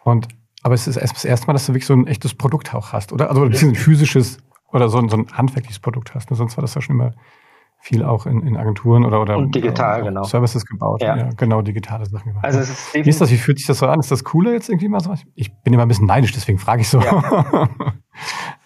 und 0.04 0.28
aber 0.62 0.74
es 0.74 0.86
ist 0.86 0.96
erst 0.96 1.14
das 1.14 1.24
erste 1.24 1.46
Mal, 1.46 1.52
dass 1.54 1.66
du 1.66 1.72
wirklich 1.72 1.86
so 1.86 1.94
ein 1.94 2.06
echtes 2.06 2.34
Produkt 2.34 2.74
auch 2.74 2.92
hast, 2.92 3.12
oder? 3.12 3.30
Also 3.30 3.42
ein 3.42 3.50
bisschen 3.50 3.70
ein 3.70 3.74
physisches 3.74 4.38
oder 4.72 4.88
so 4.88 4.98
ein, 4.98 5.08
so 5.08 5.16
ein 5.16 5.26
handwerkliches 5.32 5.78
Produkt 5.78 6.14
hast. 6.14 6.30
Ne? 6.30 6.36
Sonst 6.36 6.56
war 6.56 6.62
das 6.62 6.74
ja 6.74 6.80
schon 6.80 6.96
immer 6.96 7.12
viel 7.82 8.04
auch 8.04 8.26
in, 8.26 8.46
in 8.46 8.56
Agenturen 8.58 9.06
oder, 9.06 9.22
oder 9.22 9.38
und 9.38 9.54
digital, 9.54 10.02
genau. 10.02 10.22
Services 10.22 10.66
gebaut. 10.66 11.02
Ja. 11.02 11.16
ja. 11.16 11.30
genau, 11.36 11.62
digitale 11.62 12.04
Sachen 12.06 12.28
gemacht. 12.28 12.44
Also 12.44 12.60
es 12.60 12.68
ist 12.68 12.94
wie 12.94 13.08
ist 13.08 13.20
das, 13.20 13.30
wie 13.30 13.38
fühlt 13.38 13.58
sich 13.58 13.66
das 13.66 13.78
so 13.78 13.86
an? 13.86 14.00
Ist 14.00 14.10
das 14.10 14.22
cooler 14.22 14.52
jetzt 14.52 14.68
irgendwie 14.68 14.88
mal 14.88 15.00
so? 15.00 15.14
Ich 15.34 15.50
bin 15.62 15.72
immer 15.72 15.82
ein 15.82 15.88
bisschen 15.88 16.06
neidisch, 16.06 16.32
deswegen 16.32 16.58
frage 16.58 16.82
ich 16.82 16.88
so. 16.88 17.00
Ja, 17.00 17.68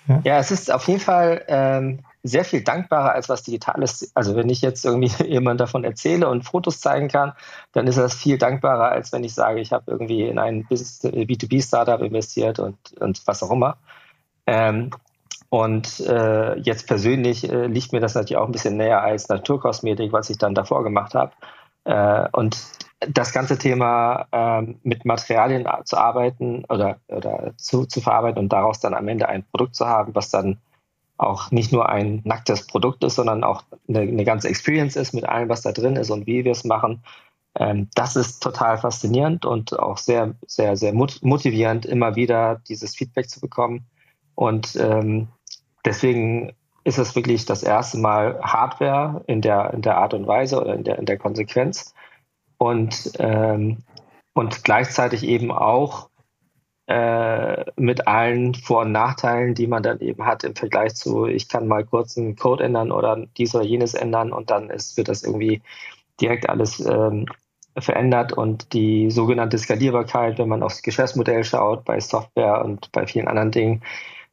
ja. 0.09 0.21
ja 0.25 0.39
es 0.39 0.51
ist 0.51 0.73
auf 0.73 0.87
jeden 0.89 1.01
Fall 1.01 1.45
ähm, 1.47 2.01
sehr 2.25 2.45
viel 2.45 2.65
dankbarer, 2.65 3.13
als 3.13 3.29
was 3.29 3.43
digital 3.43 3.83
ist. 3.83 4.11
Also 4.15 4.35
wenn 4.35 4.49
ich 4.49 4.63
jetzt 4.63 4.85
irgendwie 4.85 5.13
jemand 5.29 5.61
davon 5.61 5.85
erzähle 5.85 6.29
und 6.29 6.43
Fotos 6.43 6.81
zeigen 6.81 7.09
kann, 7.09 7.35
dann 7.73 7.87
ist 7.87 7.99
das 7.99 8.15
viel 8.15 8.39
dankbarer, 8.39 8.89
als 8.91 9.13
wenn 9.13 9.23
ich 9.23 9.35
sage, 9.35 9.61
ich 9.61 9.73
habe 9.73 9.91
irgendwie 9.91 10.23
in 10.23 10.39
ein 10.39 10.65
B2B-Startup 10.65 12.01
investiert 12.01 12.59
und, 12.59 12.77
und 12.99 13.23
was 13.27 13.43
auch 13.43 13.51
immer. 13.51 13.77
Ähm, 14.47 14.91
und 15.51 16.01
äh, 16.01 16.59
jetzt 16.59 16.89
persönlich 16.89 17.49
äh, 17.49 17.67
liegt 17.67 17.93
mir 17.93 18.01
das 18.01 18.15
natürlich 18.15 18.39
auch 18.39 18.47
ein 18.47 18.53
bisschen 18.53 18.77
näher 18.77 19.03
als 19.03 19.29
Naturkosmetik, 19.29 20.13
was 20.13 20.31
ich 20.31 20.39
dann 20.39 20.55
davor 20.55 20.83
gemacht 20.83 21.15
habe. 21.15 21.33
Äh, 21.85 22.27
und 22.33 22.57
das 23.01 23.33
ganze 23.33 23.59
Thema 23.59 24.27
ähm, 24.33 24.81
mit 24.83 25.05
Materialien 25.05 25.69
zu 25.85 25.99
arbeiten 25.99 26.65
oder, 26.71 26.99
oder 27.09 27.53
zu, 27.59 27.85
zu 27.85 28.01
verarbeiten 28.01 28.39
und 28.39 28.53
daraus 28.53 28.81
dann 28.81 28.95
am 28.95 29.09
Ende 29.09 29.29
ein 29.29 29.45
Produkt 29.45 29.77
zu 29.77 29.87
haben, 29.87 30.15
was 30.15 30.31
dann 30.31 30.59
auch 31.17 31.51
nicht 31.51 31.73
nur 31.73 31.89
ein 31.89 32.23
nacktes 32.25 32.67
Produkt 32.67 33.05
ist, 33.05 33.17
sondern 33.17 33.45
auch 33.45 33.63
eine, 33.89 34.01
eine 34.01 34.25
ganze 34.25 34.49
Experience 34.49 34.97
ist 34.97 35.13
mit 35.13 35.25
allem, 35.25 35.49
was 35.49 35.63
da 35.63 35.73
drin 35.73 35.97
ist 35.97 36.11
und 36.11 36.27
wie 36.27 36.45
wir 36.45 36.53
es 36.53 36.65
machen. 36.65 37.03
Ähm, 37.57 37.89
das 37.95 38.17
ist 38.17 38.43
total 38.43 38.79
faszinierend 38.79 39.47
und 39.47 39.79
auch 39.79 39.99
sehr, 39.99 40.35
sehr, 40.47 40.77
sehr 40.77 40.93
motivierend, 40.93 41.87
immer 41.87 42.17
wieder 42.17 42.61
dieses 42.69 42.97
Feedback 42.97 43.29
zu 43.29 43.41
bekommen. 43.41 43.87
Und 44.35 44.75
ähm, 44.77 45.29
deswegen 45.85 46.53
ist 46.83 46.99
es 46.99 47.15
wirklich 47.15 47.47
das 47.47 47.63
erste 47.63 47.99
Mal 47.99 48.41
Hardware 48.43 49.23
in 49.27 49.41
der, 49.41 49.73
in 49.73 49.83
der 49.83 49.97
Art 49.99 50.15
und 50.15 50.27
Weise 50.27 50.61
oder 50.61 50.75
in 50.75 50.85
der, 50.85 50.99
in 50.99 51.07
der 51.07 51.17
Konsequenz. 51.17 51.95
Und, 52.59 53.13
ähm, 53.19 53.79
und 54.35 54.65
gleichzeitig 54.65 55.25
eben 55.25 55.53
auch 55.53 56.09
äh, 56.87 57.65
mit 57.77 58.07
allen 58.07 58.55
Vor- 58.55 58.83
und 58.83 58.93
Nachteilen, 58.93 59.55
die 59.55 59.67
man 59.67 59.83
dann 59.83 60.01
eben 60.01 60.27
hat 60.27 60.45
im 60.45 60.55
Vergleich 60.55 60.95
zu, 60.95 61.27
ich 61.27 61.49
kann 61.49 61.67
mal 61.67 61.85
kurz 61.85 62.19
einen 62.19 62.37
Code 62.37 62.65
ändern 62.65 62.93
oder 62.93 63.27
dies 63.39 63.55
oder 63.55 63.65
jenes 63.65 63.95
ändern 63.95 64.33
und 64.33 64.51
dann 64.51 64.71
ist, 64.71 64.97
wird 64.97 65.09
das 65.09 65.23
irgendwie 65.23 65.63
direkt 66.21 66.49
alles 66.49 66.81
ähm, 66.81 67.27
verändert 67.77 68.33
und 68.33 68.73
die 68.73 69.11
sogenannte 69.11 69.59
Skalierbarkeit, 69.59 70.39
wenn 70.39 70.49
man 70.49 70.63
aufs 70.63 70.83
Geschäftsmodell 70.83 71.45
schaut, 71.45 71.85
bei 71.85 71.99
Software 72.01 72.65
und 72.65 72.93
bei 72.93 73.07
vielen 73.07 73.29
anderen 73.29 73.51
Dingen, 73.51 73.83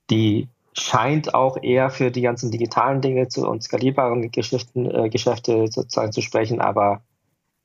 die 0.10 0.48
scheint 0.74 1.34
auch 1.34 1.58
eher 1.62 1.90
für 1.90 2.12
die 2.12 2.22
ganzen 2.22 2.52
digitalen 2.52 3.02
Dinge 3.02 3.28
zu, 3.28 3.48
und 3.48 3.64
skalierbaren 3.64 4.32
Geschichten, 4.32 4.90
äh, 4.90 5.10
Geschäfte 5.10 5.68
sozusagen 5.68 6.12
zu 6.12 6.22
sprechen, 6.22 6.62
aber 6.62 7.02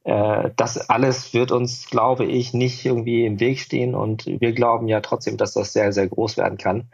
das 0.06 0.88
alles 0.88 1.34
wird 1.34 1.50
uns, 1.50 1.90
glaube 1.90 2.26
ich, 2.26 2.54
nicht 2.54 2.86
irgendwie 2.86 3.26
im 3.26 3.40
Weg 3.40 3.58
stehen 3.58 3.96
und 3.96 4.24
wir 4.26 4.52
glauben 4.52 4.86
ja 4.86 5.00
trotzdem, 5.00 5.36
dass 5.36 5.54
das 5.54 5.72
sehr, 5.72 5.92
sehr 5.92 6.06
groß 6.06 6.36
werden 6.36 6.58
kann. 6.58 6.88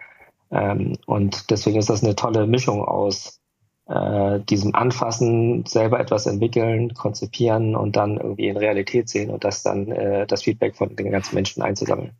Ähm, 0.51 0.97
und 1.07 1.51
deswegen 1.51 1.79
ist 1.79 1.91
das 1.91 2.05
eine 2.05 2.15
tolle 2.15 2.47
Mischung 2.47 2.85
aus 2.85 3.41
äh, 3.87 4.41
diesem 4.41 4.75
Anfassen, 4.75 5.65
selber 5.67 5.99
etwas 5.99 6.27
entwickeln, 6.27 6.95
konzipieren 6.95 7.75
und 7.75 7.97
dann 7.97 8.19
irgendwie 8.19 8.49
in 8.49 8.57
Realität 8.57 9.09
sehen 9.09 9.31
und 9.31 9.45
das 9.45 9.63
dann 9.63 9.91
äh, 9.91 10.27
das 10.27 10.43
Feedback 10.43 10.77
von 10.77 10.95
den 10.95 11.11
ganzen 11.11 11.35
Menschen 11.35 11.63
einzusammeln. 11.63 12.13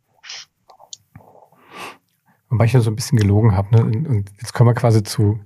Wobei 2.49 2.65
ich 2.65 2.73
ja 2.73 2.81
so 2.81 2.91
ein 2.91 2.95
bisschen 2.95 3.17
gelogen 3.17 3.55
habe. 3.55 3.75
Ne? 3.75 3.83
Und 3.83 4.31
jetzt 4.39 4.53
kommen 4.53 4.69
wir 4.69 4.75
quasi 4.75 5.03
zu, 5.03 5.39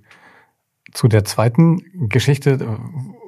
zu 0.92 1.08
der 1.08 1.24
zweiten 1.24 2.10
Geschichte, 2.10 2.80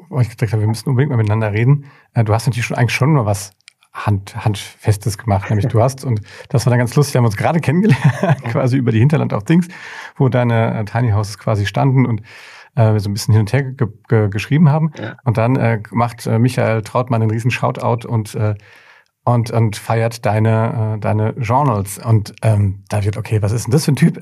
wo 0.10 0.20
ich 0.20 0.30
gedacht 0.30 0.52
habe, 0.52 0.62
wir 0.62 0.68
müssen 0.68 0.90
unbedingt 0.90 1.12
mal 1.12 1.18
miteinander 1.18 1.54
reden. 1.54 1.86
Äh, 2.14 2.24
du 2.24 2.34
hast 2.34 2.48
natürlich 2.48 2.66
schon 2.66 2.78
eigentlich 2.78 2.96
schon 2.96 3.14
mal 3.14 3.26
was 3.26 3.52
Hand, 3.92 4.36
Handfestes 4.36 5.18
gemacht, 5.18 5.50
nämlich 5.50 5.68
du 5.68 5.82
hast, 5.82 6.06
und 6.06 6.22
das 6.50 6.66
war 6.66 6.72
dann 6.72 6.80
ganz 6.80 6.96
lustig, 6.96 7.16
wir 7.16 7.20
haben 7.20 7.26
uns 7.26 7.38
gerade 7.38 7.60
kennengelernt, 7.60 8.44
quasi 8.52 8.78
über 8.78 8.92
die 8.92 9.00
Hinterland 9.00 9.34
auf 9.34 9.44
Dings, 9.44 9.68
wo 10.16 10.30
deine 10.30 10.80
äh, 10.80 10.86
Tiny 10.86 11.12
Houses 11.12 11.40
quasi 11.40 11.66
standen 11.66 12.06
und 12.06 12.22
äh, 12.76 12.94
wir 12.94 13.00
so 13.00 13.10
ein 13.10 13.14
bisschen 13.14 13.34
hin 13.34 13.42
und 13.42 13.54
her 13.54 13.64
ge 13.64 13.88
ge 14.08 14.30
geschrieben 14.30 14.70
haben. 14.70 14.92
Ja. 15.00 15.18
Und 15.24 15.38
dann 15.38 15.56
äh, 15.56 15.82
macht 15.92 16.28
äh, 16.28 16.38
Michael 16.38 16.84
Trautmann 16.84 17.22
einen 17.22 17.32
riesen 17.32 17.52
Shoutout 17.52 18.08
und 18.08 18.36
äh, 18.36 18.56
und, 19.26 19.52
und 19.52 19.76
feiert 19.76 20.26
deine, 20.26 20.96
äh, 20.96 21.00
deine 21.00 21.36
Journals. 21.38 22.00
Und 22.00 22.34
ähm, 22.42 22.84
da 22.90 23.04
wird, 23.04 23.18
okay, 23.18 23.42
was 23.42 23.52
ist 23.52 23.68
denn 23.68 23.72
das 23.72 23.86
für 23.86 23.92
ein 23.92 23.96
Typ, 23.96 24.20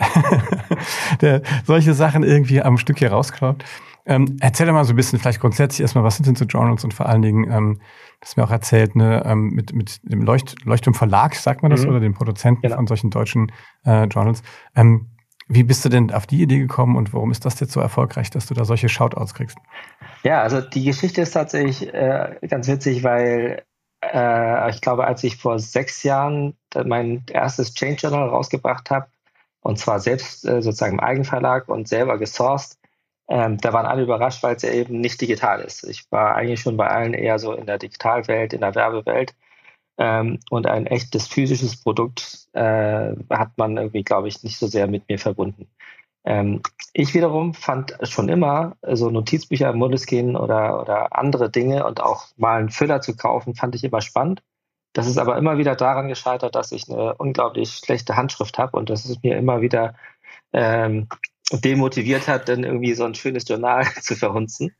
der 1.21 1.43
solche 1.65 1.93
Sachen 1.93 2.23
irgendwie 2.23 2.61
am 2.61 2.77
Stück 2.77 2.99
hier 2.99 3.11
rausklaut. 3.11 3.63
Ähm, 4.07 4.37
erzähl 4.39 4.65
doch 4.65 4.73
mal 4.73 4.85
so 4.85 4.93
ein 4.93 4.95
bisschen 4.95 5.19
vielleicht 5.19 5.41
grundsätzlich 5.41 5.81
erstmal, 5.81 6.03
was 6.03 6.15
sind 6.15 6.27
denn 6.27 6.35
so 6.35 6.45
Journals 6.45 6.85
und 6.85 6.93
vor 6.93 7.07
allen 7.07 7.21
Dingen, 7.21 7.51
ähm, 7.51 7.81
das 8.21 8.37
mir 8.37 8.45
auch 8.45 8.51
erzählt, 8.51 8.95
ne, 8.95 9.21
ähm, 9.25 9.49
mit, 9.49 9.73
mit 9.73 9.99
dem 10.03 10.21
Leucht 10.21 10.55
Leuchtturm 10.63 10.93
Verlag, 10.93 11.35
sagt 11.35 11.61
man 11.61 11.71
das, 11.71 11.83
mhm. 11.83 11.89
oder 11.89 11.99
dem 11.99 12.13
Produzenten 12.13 12.61
genau. 12.61 12.77
von 12.77 12.87
solchen 12.87 13.09
deutschen 13.09 13.51
äh, 13.85 14.05
Journals. 14.05 14.43
Ähm, 14.75 15.09
wie 15.49 15.63
bist 15.63 15.83
du 15.83 15.89
denn 15.89 16.11
auf 16.11 16.25
die 16.25 16.41
Idee 16.41 16.59
gekommen 16.59 16.95
und 16.95 17.13
warum 17.13 17.31
ist 17.31 17.45
das 17.45 17.59
jetzt 17.59 17.73
so 17.73 17.81
erfolgreich, 17.81 18.29
dass 18.29 18.47
du 18.47 18.53
da 18.53 18.63
solche 18.63 18.89
Shoutouts 18.89 19.33
kriegst? 19.33 19.57
Ja, 20.23 20.41
also 20.41 20.61
die 20.61 20.85
Geschichte 20.85 21.21
ist 21.21 21.31
tatsächlich 21.31 21.93
äh, 21.93 22.37
ganz 22.49 22.67
witzig, 22.67 23.03
weil 23.03 23.63
äh, 24.01 24.69
ich 24.69 24.81
glaube, 24.81 25.05
als 25.05 25.23
ich 25.23 25.37
vor 25.37 25.59
sechs 25.59 26.03
Jahren 26.03 26.55
mein 26.85 27.23
erstes 27.29 27.73
Change 27.73 28.07
Journal 28.07 28.29
rausgebracht 28.29 28.89
habe, 28.89 29.07
und 29.61 29.79
zwar 29.79 29.99
selbst 29.99 30.45
äh, 30.45 30.61
sozusagen 30.61 30.93
im 30.93 30.99
Eigenverlag 30.99 31.67
und 31.67 31.87
selber 31.87 32.17
gesourced, 32.17 32.77
ähm, 33.29 33.57
da 33.57 33.73
waren 33.73 33.85
alle 33.85 34.03
überrascht, 34.03 34.43
weil 34.43 34.55
es 34.55 34.61
ja 34.61 34.71
eben 34.71 35.01
nicht 35.01 35.19
digital 35.19 35.61
ist. 35.61 35.83
Ich 35.83 36.09
war 36.11 36.35
eigentlich 36.35 36.61
schon 36.61 36.77
bei 36.77 36.87
allen 36.87 37.13
eher 37.13 37.39
so 37.39 37.53
in 37.53 37.65
der 37.65 37.77
Digitalwelt, 37.77 38.53
in 38.53 38.61
der 38.61 38.75
Werbewelt. 38.75 39.35
Ähm, 39.97 40.39
und 40.49 40.67
ein 40.67 40.85
echtes 40.87 41.27
physisches 41.27 41.81
Produkt 41.81 42.47
äh, 42.53 43.13
hat 43.29 43.57
man 43.57 43.77
irgendwie, 43.77 44.03
glaube 44.03 44.27
ich, 44.27 44.43
nicht 44.43 44.59
so 44.59 44.67
sehr 44.67 44.87
mit 44.87 45.09
mir 45.09 45.19
verbunden. 45.19 45.67
Ähm, 46.25 46.61
ich 46.93 47.13
wiederum 47.13 47.53
fand 47.53 47.97
schon 48.03 48.29
immer 48.29 48.75
so 48.83 49.09
Notizbücher, 49.09 49.73
Moleskine 49.73 50.39
oder, 50.39 50.81
oder 50.81 51.17
andere 51.17 51.49
Dinge 51.49 51.85
und 51.85 52.01
auch 52.01 52.27
mal 52.37 52.59
einen 52.59 52.69
Füller 52.69 53.01
zu 53.01 53.15
kaufen, 53.15 53.55
fand 53.55 53.75
ich 53.75 53.83
immer 53.83 54.01
spannend. 54.01 54.43
Das 54.93 55.07
ist 55.07 55.17
aber 55.17 55.37
immer 55.37 55.57
wieder 55.57 55.75
daran 55.75 56.07
gescheitert, 56.07 56.55
dass 56.55 56.71
ich 56.71 56.89
eine 56.89 57.15
unglaublich 57.15 57.71
schlechte 57.71 58.15
Handschrift 58.17 58.57
habe 58.57 58.77
und 58.77 58.89
das 58.89 59.05
ist 59.05 59.23
mir 59.23 59.37
immer 59.37 59.61
wieder 59.61 59.95
ähm, 60.53 61.07
demotiviert 61.51 62.27
hat, 62.27 62.49
dann 62.49 62.63
irgendwie 62.63 62.93
so 62.93 63.05
ein 63.05 63.15
schönes 63.15 63.47
Journal 63.47 63.85
zu 64.01 64.15
verhunzen. 64.15 64.75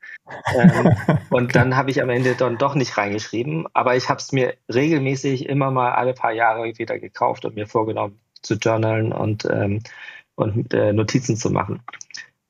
Ähm, 0.53 0.95
und 1.29 1.55
dann 1.55 1.75
habe 1.75 1.91
ich 1.91 2.01
am 2.01 2.09
Ende 2.09 2.35
dann 2.35 2.57
doch 2.57 2.75
nicht 2.75 2.97
reingeschrieben. 2.97 3.67
Aber 3.73 3.95
ich 3.95 4.09
habe 4.09 4.19
es 4.19 4.31
mir 4.31 4.55
regelmäßig 4.73 5.47
immer 5.47 5.71
mal 5.71 5.91
alle 5.91 6.13
paar 6.13 6.33
Jahre 6.33 6.77
wieder 6.77 6.99
gekauft 6.99 7.45
und 7.45 7.55
mir 7.55 7.67
vorgenommen 7.67 8.19
zu 8.41 8.55
journalen 8.55 9.13
und, 9.13 9.45
ähm, 9.49 9.81
und 10.35 10.73
äh, 10.73 10.93
Notizen 10.93 11.37
zu 11.37 11.49
machen. 11.51 11.81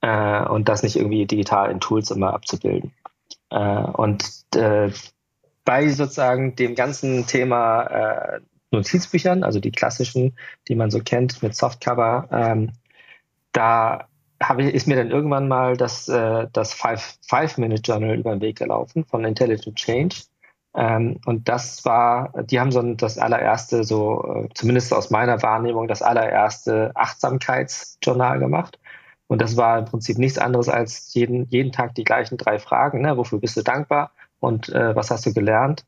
Äh, 0.01 0.43
und 0.45 0.67
das 0.69 0.83
nicht 0.83 0.95
irgendwie 0.95 1.25
digital 1.25 1.71
in 1.71 1.79
Tools 1.79 2.11
immer 2.11 2.33
abzubilden. 2.33 2.93
Äh, 3.49 3.57
und 3.57 4.23
äh, 4.55 4.91
bei 5.63 5.89
sozusagen 5.89 6.55
dem 6.55 6.75
ganzen 6.75 7.27
Thema 7.27 7.83
äh, 7.83 8.39
Notizbüchern, 8.71 9.43
also 9.43 9.59
die 9.59 9.71
klassischen, 9.71 10.37
die 10.67 10.75
man 10.75 10.91
so 10.91 10.99
kennt 10.99 11.41
mit 11.43 11.55
Softcover, 11.55 12.27
ähm, 12.31 12.71
da 13.57 14.07
habe 14.41 14.63
ich, 14.63 14.73
ist 14.73 14.87
mir 14.87 14.95
dann 14.95 15.09
irgendwann 15.09 15.47
mal 15.47 15.75
das, 15.77 16.07
äh, 16.07 16.47
das 16.53 16.73
Five-Minute-Journal 16.73 18.15
über 18.15 18.31
den 18.31 18.41
Weg 18.41 18.59
gelaufen 18.59 19.03
von 19.05 19.25
Intelligent 19.25 19.75
Change. 19.75 20.15
Ähm, 20.75 21.19
und 21.25 21.49
das 21.49 21.83
war, 21.85 22.31
die 22.43 22.59
haben 22.59 22.71
so 22.71 22.79
ein, 22.79 22.97
das 22.97 23.17
allererste, 23.17 23.83
so 23.83 24.43
äh, 24.45 24.49
zumindest 24.53 24.93
aus 24.93 25.09
meiner 25.09 25.41
Wahrnehmung, 25.41 25.87
das 25.87 26.03
allererste 26.03 26.91
Achtsamkeitsjournal 26.93 28.39
gemacht. 28.39 28.79
Und 29.25 29.41
das 29.41 29.57
war 29.57 29.79
im 29.79 29.85
Prinzip 29.85 30.19
nichts 30.19 30.37
anderes 30.37 30.69
als 30.69 31.13
jeden, 31.15 31.49
jeden 31.49 31.71
Tag 31.71 31.95
die 31.95 32.03
gleichen 32.03 32.37
drei 32.37 32.59
Fragen. 32.59 33.01
Ne? 33.01 33.17
Wofür 33.17 33.39
bist 33.39 33.57
du 33.57 33.63
dankbar 33.63 34.11
und 34.39 34.69
äh, 34.69 34.95
was 34.95 35.09
hast 35.09 35.25
du 35.25 35.33
gelernt? 35.33 35.83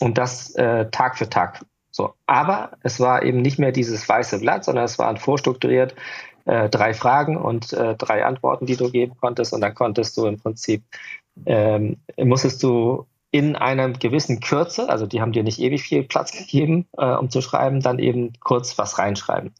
Und 0.00 0.16
das 0.16 0.54
äh, 0.54 0.90
Tag 0.90 1.18
für 1.18 1.28
Tag. 1.28 1.64
So. 1.90 2.14
Aber 2.26 2.72
es 2.82 2.98
war 2.98 3.22
eben 3.22 3.42
nicht 3.42 3.58
mehr 3.58 3.70
dieses 3.70 4.08
weiße 4.08 4.40
Blatt, 4.40 4.64
sondern 4.64 4.86
es 4.86 4.98
war 4.98 5.14
vorstrukturiert 5.16 5.94
äh, 6.44 6.68
drei 6.68 6.94
Fragen 6.94 7.36
und 7.36 7.72
äh, 7.72 7.94
drei 7.94 8.24
Antworten, 8.24 8.66
die 8.66 8.76
du 8.76 8.90
geben 8.90 9.16
konntest. 9.20 9.52
Und 9.52 9.60
dann 9.60 9.74
konntest 9.74 10.16
du 10.16 10.26
im 10.26 10.38
Prinzip, 10.38 10.84
ähm, 11.46 11.98
musstest 12.18 12.62
du 12.62 13.06
in 13.30 13.56
einer 13.56 13.90
gewissen 13.90 14.40
Kürze, 14.40 14.88
also 14.88 15.06
die 15.06 15.20
haben 15.20 15.32
dir 15.32 15.42
nicht 15.42 15.58
ewig 15.58 15.82
viel 15.82 16.04
Platz 16.04 16.30
gegeben, 16.30 16.86
äh, 16.96 17.14
um 17.14 17.30
zu 17.30 17.40
schreiben, 17.40 17.80
dann 17.80 17.98
eben 17.98 18.32
kurz 18.40 18.78
was 18.78 18.98
reinschreiben. 18.98 19.52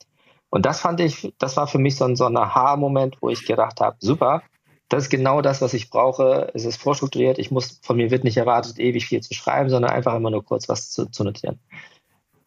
Und 0.48 0.64
das 0.64 0.80
fand 0.80 1.00
ich, 1.00 1.34
das 1.38 1.56
war 1.56 1.66
für 1.66 1.78
mich 1.78 1.96
so 1.96 2.04
ein, 2.04 2.14
so 2.14 2.26
ein 2.26 2.36
Aha-Moment, 2.36 3.16
wo 3.20 3.30
ich 3.30 3.44
gedacht 3.44 3.80
habe, 3.80 3.96
super, 3.98 4.42
das 4.88 5.04
ist 5.04 5.10
genau 5.10 5.40
das, 5.40 5.60
was 5.60 5.74
ich 5.74 5.90
brauche. 5.90 6.52
Es 6.54 6.64
ist 6.64 6.76
vorstrukturiert. 6.76 7.38
Ich 7.38 7.50
muss, 7.50 7.80
von 7.82 7.96
mir 7.96 8.12
wird 8.12 8.22
nicht 8.22 8.36
erwartet, 8.36 8.78
ewig 8.78 9.06
viel 9.06 9.20
zu 9.20 9.34
schreiben, 9.34 9.70
sondern 9.70 9.90
einfach 9.90 10.14
immer 10.14 10.30
nur 10.30 10.44
kurz 10.44 10.68
was 10.68 10.90
zu, 10.90 11.06
zu 11.06 11.24
notieren. 11.24 11.58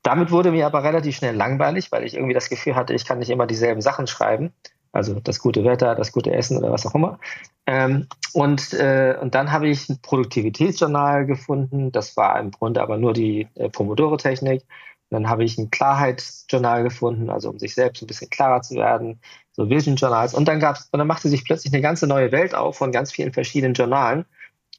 Damit 0.07 0.31
wurde 0.31 0.51
mir 0.51 0.65
aber 0.65 0.85
relativ 0.85 1.17
schnell 1.17 1.35
langweilig, 1.35 1.91
weil 1.91 2.05
ich 2.05 2.13
irgendwie 2.13 2.33
das 2.33 2.47
Gefühl 2.47 2.75
hatte, 2.75 2.93
ich 2.93 3.03
kann 3.03 3.19
nicht 3.19 3.29
immer 3.29 3.45
dieselben 3.45 3.81
Sachen 3.81 4.07
schreiben. 4.07 4.53
Also 4.93 5.19
das 5.19 5.39
gute 5.39 5.65
Wetter, 5.65 5.95
das 5.95 6.13
gute 6.13 6.31
Essen 6.31 6.57
oder 6.57 6.71
was 6.71 6.85
auch 6.85 6.95
immer. 6.95 7.19
Ähm, 7.65 8.07
und, 8.31 8.71
äh, 8.71 9.17
und 9.21 9.35
dann 9.35 9.51
habe 9.51 9.67
ich 9.67 9.89
ein 9.89 9.99
Produktivitätsjournal 10.01 11.25
gefunden. 11.25 11.91
Das 11.91 12.15
war 12.15 12.39
im 12.39 12.51
Grunde 12.51 12.81
aber 12.81 12.95
nur 12.97 13.11
die 13.11 13.49
äh, 13.55 13.67
Pomodoro-Technik. 13.67 14.63
Dann 15.09 15.27
habe 15.27 15.43
ich 15.43 15.57
ein 15.57 15.71
Klarheitsjournal 15.71 16.83
gefunden, 16.83 17.29
also 17.29 17.49
um 17.49 17.59
sich 17.59 17.75
selbst 17.75 18.01
ein 18.01 18.07
bisschen 18.07 18.29
klarer 18.29 18.61
zu 18.61 18.75
werden, 18.75 19.19
so 19.51 19.69
Vision 19.69 19.97
Journals. 19.97 20.33
Und 20.33 20.47
dann 20.47 20.61
gab's, 20.61 20.87
und 20.89 20.99
dann 20.99 21.07
machte 21.07 21.27
sich 21.27 21.43
plötzlich 21.43 21.73
eine 21.73 21.81
ganze 21.81 22.07
neue 22.07 22.31
Welt 22.31 22.55
auf 22.55 22.77
von 22.77 22.93
ganz 22.93 23.11
vielen 23.11 23.33
verschiedenen 23.33 23.73
Journalen. 23.73 24.23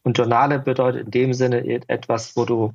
Und 0.05 0.17
Journale 0.17 0.59
bedeutet 0.59 1.05
in 1.05 1.11
dem 1.11 1.35
Sinne 1.35 1.83
etwas, 1.87 2.35
wo 2.35 2.47
du, 2.47 2.73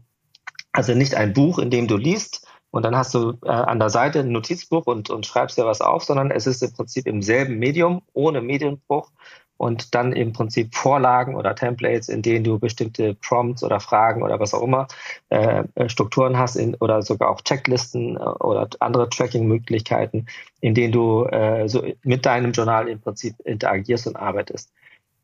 also 0.71 0.93
nicht 0.93 1.15
ein 1.15 1.33
Buch, 1.33 1.57
in 1.57 1.71
dem 1.71 1.87
du 1.87 1.97
liest, 1.97 2.42
und 2.73 2.83
dann 2.83 2.95
hast 2.95 3.13
du 3.13 3.37
äh, 3.43 3.49
an 3.49 3.77
der 3.77 3.91
Seite 3.91 4.21
ein 4.21 4.31
Notizbuch 4.31 4.87
und, 4.87 5.11
und 5.11 5.27
schreibst 5.27 5.59
dir 5.59 5.65
was 5.65 5.79
auf, 5.79 6.03
sondern 6.03 6.31
es 6.31 6.47
ist 6.47 6.63
im 6.63 6.73
Prinzip 6.73 7.05
im 7.05 7.21
selben 7.21 7.59
Medium, 7.59 8.01
ohne 8.13 8.41
Medienbruch 8.41 9.11
und 9.57 9.93
dann 9.93 10.11
im 10.11 10.33
Prinzip 10.33 10.73
Vorlagen 10.73 11.35
oder 11.35 11.53
Templates, 11.53 12.09
in 12.09 12.23
denen 12.23 12.43
du 12.43 12.57
bestimmte 12.57 13.13
Prompts 13.13 13.63
oder 13.63 13.79
Fragen 13.79 14.23
oder 14.23 14.39
was 14.39 14.55
auch 14.55 14.63
immer 14.63 14.87
äh, 15.29 15.65
äh 15.75 15.87
Strukturen 15.87 16.39
hast 16.39 16.55
in, 16.55 16.73
oder 16.73 17.03
sogar 17.03 17.29
auch 17.29 17.41
Checklisten 17.41 18.17
äh, 18.17 18.19
oder 18.19 18.67
andere 18.79 19.07
Tracking-Möglichkeiten, 19.07 20.25
in 20.59 20.73
denen 20.73 20.93
du 20.93 21.25
äh, 21.25 21.69
so 21.69 21.83
mit 22.01 22.25
deinem 22.25 22.53
Journal 22.53 22.87
im 22.87 22.99
Prinzip 22.99 23.35
interagierst 23.45 24.07
und 24.07 24.15
arbeitest. 24.15 24.71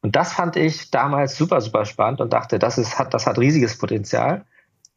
Und 0.04 0.16
das 0.16 0.34
fand 0.34 0.56
ich 0.56 0.92
damals 0.92 1.36
super, 1.36 1.62
super 1.62 1.86
spannend 1.86 2.22
und 2.22 2.32
dachte, 2.32 2.60
das 2.60 2.78
ist, 2.78 3.00
hat, 3.00 3.16
das 3.16 3.26
hat 3.26 3.40
riesiges 3.40 3.76
Potenzial. 3.80 4.46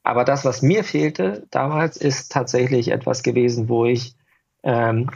Aber 0.03 0.25
das, 0.25 0.45
was 0.45 0.63
mir 0.63 0.85
fehlte 0.85 1.47
damals, 1.51 1.97
ist 1.97 2.33
tatsächlich 2.33 2.89
etwas 2.91 3.23
gewesen, 3.23 3.69
wo 3.69 3.85
ich, 3.85 4.17
ähm, 4.63 5.11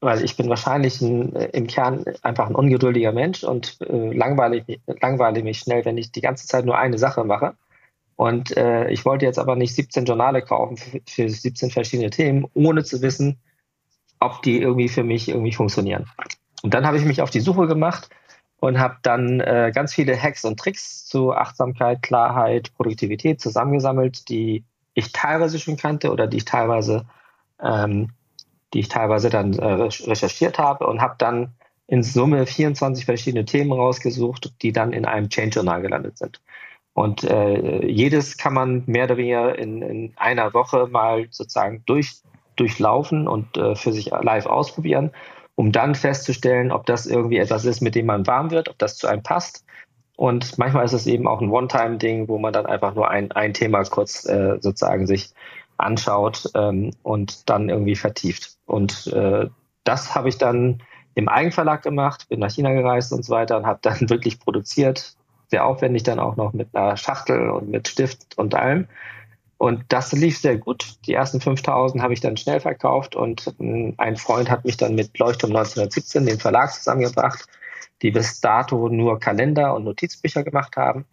weil 0.00 0.24
ich 0.24 0.36
bin 0.36 0.48
wahrscheinlich 0.48 1.00
ein, 1.00 1.34
äh, 1.36 1.46
im 1.52 1.66
Kern 1.66 2.04
einfach 2.22 2.48
ein 2.48 2.54
ungeduldiger 2.54 3.12
Mensch 3.12 3.44
und 3.44 3.78
äh, 3.82 4.12
langweile, 4.12 4.64
langweile 4.86 5.42
mich 5.42 5.58
schnell, 5.58 5.84
wenn 5.84 5.98
ich 5.98 6.12
die 6.12 6.22
ganze 6.22 6.46
Zeit 6.46 6.64
nur 6.64 6.78
eine 6.78 6.98
Sache 6.98 7.24
mache. 7.24 7.54
Und 8.16 8.56
äh, 8.56 8.88
ich 8.90 9.04
wollte 9.04 9.26
jetzt 9.26 9.38
aber 9.38 9.56
nicht 9.56 9.74
17 9.74 10.04
Journale 10.04 10.42
kaufen 10.42 10.76
für, 10.76 11.00
für 11.06 11.28
17 11.28 11.70
verschiedene 11.70 12.10
Themen, 12.10 12.46
ohne 12.54 12.84
zu 12.84 13.02
wissen, 13.02 13.38
ob 14.20 14.42
die 14.42 14.60
irgendwie 14.60 14.88
für 14.88 15.02
mich 15.02 15.28
irgendwie 15.28 15.52
funktionieren. 15.52 16.06
Und 16.62 16.74
dann 16.74 16.86
habe 16.86 16.96
ich 16.96 17.04
mich 17.04 17.20
auf 17.20 17.30
die 17.30 17.40
Suche 17.40 17.66
gemacht 17.66 18.08
und 18.62 18.78
habe 18.78 18.98
dann 19.02 19.40
äh, 19.40 19.72
ganz 19.74 19.92
viele 19.92 20.16
Hacks 20.16 20.44
und 20.44 20.56
Tricks 20.56 21.04
zu 21.04 21.32
Achtsamkeit, 21.32 22.00
Klarheit, 22.00 22.72
Produktivität 22.76 23.40
zusammengesammelt, 23.40 24.28
die 24.28 24.62
ich 24.94 25.10
teilweise 25.10 25.58
schon 25.58 25.76
kannte 25.76 26.12
oder 26.12 26.28
die 26.28 26.36
ich 26.36 26.44
teilweise, 26.44 27.04
ähm, 27.60 28.10
die 28.72 28.78
ich 28.78 28.88
teilweise 28.88 29.30
dann 29.30 29.54
äh, 29.54 29.66
recherchiert 29.66 30.60
habe 30.60 30.86
und 30.86 31.00
habe 31.00 31.16
dann 31.18 31.54
in 31.88 32.04
Summe 32.04 32.46
24 32.46 33.04
verschiedene 33.04 33.44
Themen 33.46 33.72
rausgesucht, 33.72 34.52
die 34.62 34.70
dann 34.70 34.92
in 34.92 35.06
einem 35.06 35.28
Change 35.28 35.56
Journal 35.56 35.82
gelandet 35.82 36.18
sind. 36.18 36.40
Und 36.94 37.24
äh, 37.24 37.84
jedes 37.84 38.36
kann 38.36 38.54
man 38.54 38.84
mehr 38.86 39.06
oder 39.06 39.16
weniger 39.16 39.58
in, 39.58 39.82
in 39.82 40.12
einer 40.14 40.54
Woche 40.54 40.86
mal 40.86 41.26
sozusagen 41.30 41.82
durch, 41.86 42.22
durchlaufen 42.54 43.26
und 43.26 43.56
äh, 43.56 43.74
für 43.74 43.92
sich 43.92 44.12
live 44.12 44.46
ausprobieren 44.46 45.10
um 45.62 45.70
dann 45.70 45.94
festzustellen, 45.94 46.72
ob 46.72 46.86
das 46.86 47.06
irgendwie 47.06 47.36
etwas 47.36 47.64
ist, 47.64 47.82
mit 47.82 47.94
dem 47.94 48.06
man 48.06 48.26
warm 48.26 48.50
wird, 48.50 48.68
ob 48.68 48.78
das 48.78 48.96
zu 48.96 49.06
einem 49.06 49.22
passt. 49.22 49.64
Und 50.16 50.58
manchmal 50.58 50.84
ist 50.84 50.92
es 50.92 51.06
eben 51.06 51.28
auch 51.28 51.40
ein 51.40 51.50
One-Time-Ding, 51.50 52.26
wo 52.26 52.36
man 52.36 52.52
dann 52.52 52.66
einfach 52.66 52.96
nur 52.96 53.08
ein, 53.08 53.30
ein 53.30 53.54
Thema 53.54 53.84
kurz 53.84 54.24
äh, 54.24 54.58
sozusagen 54.60 55.06
sich 55.06 55.30
anschaut 55.76 56.50
ähm, 56.56 56.90
und 57.04 57.48
dann 57.48 57.68
irgendwie 57.68 57.94
vertieft. 57.94 58.56
Und 58.66 59.06
äh, 59.14 59.46
das 59.84 60.16
habe 60.16 60.28
ich 60.28 60.36
dann 60.36 60.82
im 61.14 61.28
Eigenverlag 61.28 61.82
gemacht, 61.82 62.28
bin 62.28 62.40
nach 62.40 62.50
China 62.50 62.72
gereist 62.72 63.12
und 63.12 63.24
so 63.24 63.32
weiter 63.32 63.56
und 63.56 63.64
habe 63.64 63.78
dann 63.82 64.00
wirklich 64.10 64.40
produziert, 64.40 65.14
sehr 65.46 65.64
aufwendig 65.64 66.02
dann 66.02 66.18
auch 66.18 66.34
noch 66.34 66.52
mit 66.54 66.74
einer 66.74 66.96
Schachtel 66.96 67.50
und 67.50 67.70
mit 67.70 67.86
Stift 67.86 68.36
und 68.36 68.56
allem. 68.56 68.88
Und 69.62 69.84
das 69.90 70.10
lief 70.10 70.38
sehr 70.38 70.58
gut. 70.58 70.96
Die 71.06 71.14
ersten 71.14 71.40
5000 71.40 72.02
habe 72.02 72.12
ich 72.12 72.20
dann 72.20 72.36
schnell 72.36 72.58
verkauft 72.58 73.14
und 73.14 73.54
ein 73.60 74.16
Freund 74.16 74.50
hat 74.50 74.64
mich 74.64 74.76
dann 74.76 74.96
mit 74.96 75.16
Leuchtturm 75.16 75.54
1917, 75.54 76.26
dem 76.26 76.40
Verlag, 76.40 76.72
zusammengebracht, 76.72 77.46
die 78.02 78.10
bis 78.10 78.40
dato 78.40 78.88
nur 78.88 79.20
Kalender 79.20 79.76
und 79.76 79.84
Notizbücher 79.84 80.42
gemacht 80.42 80.76
haben. 80.76 81.04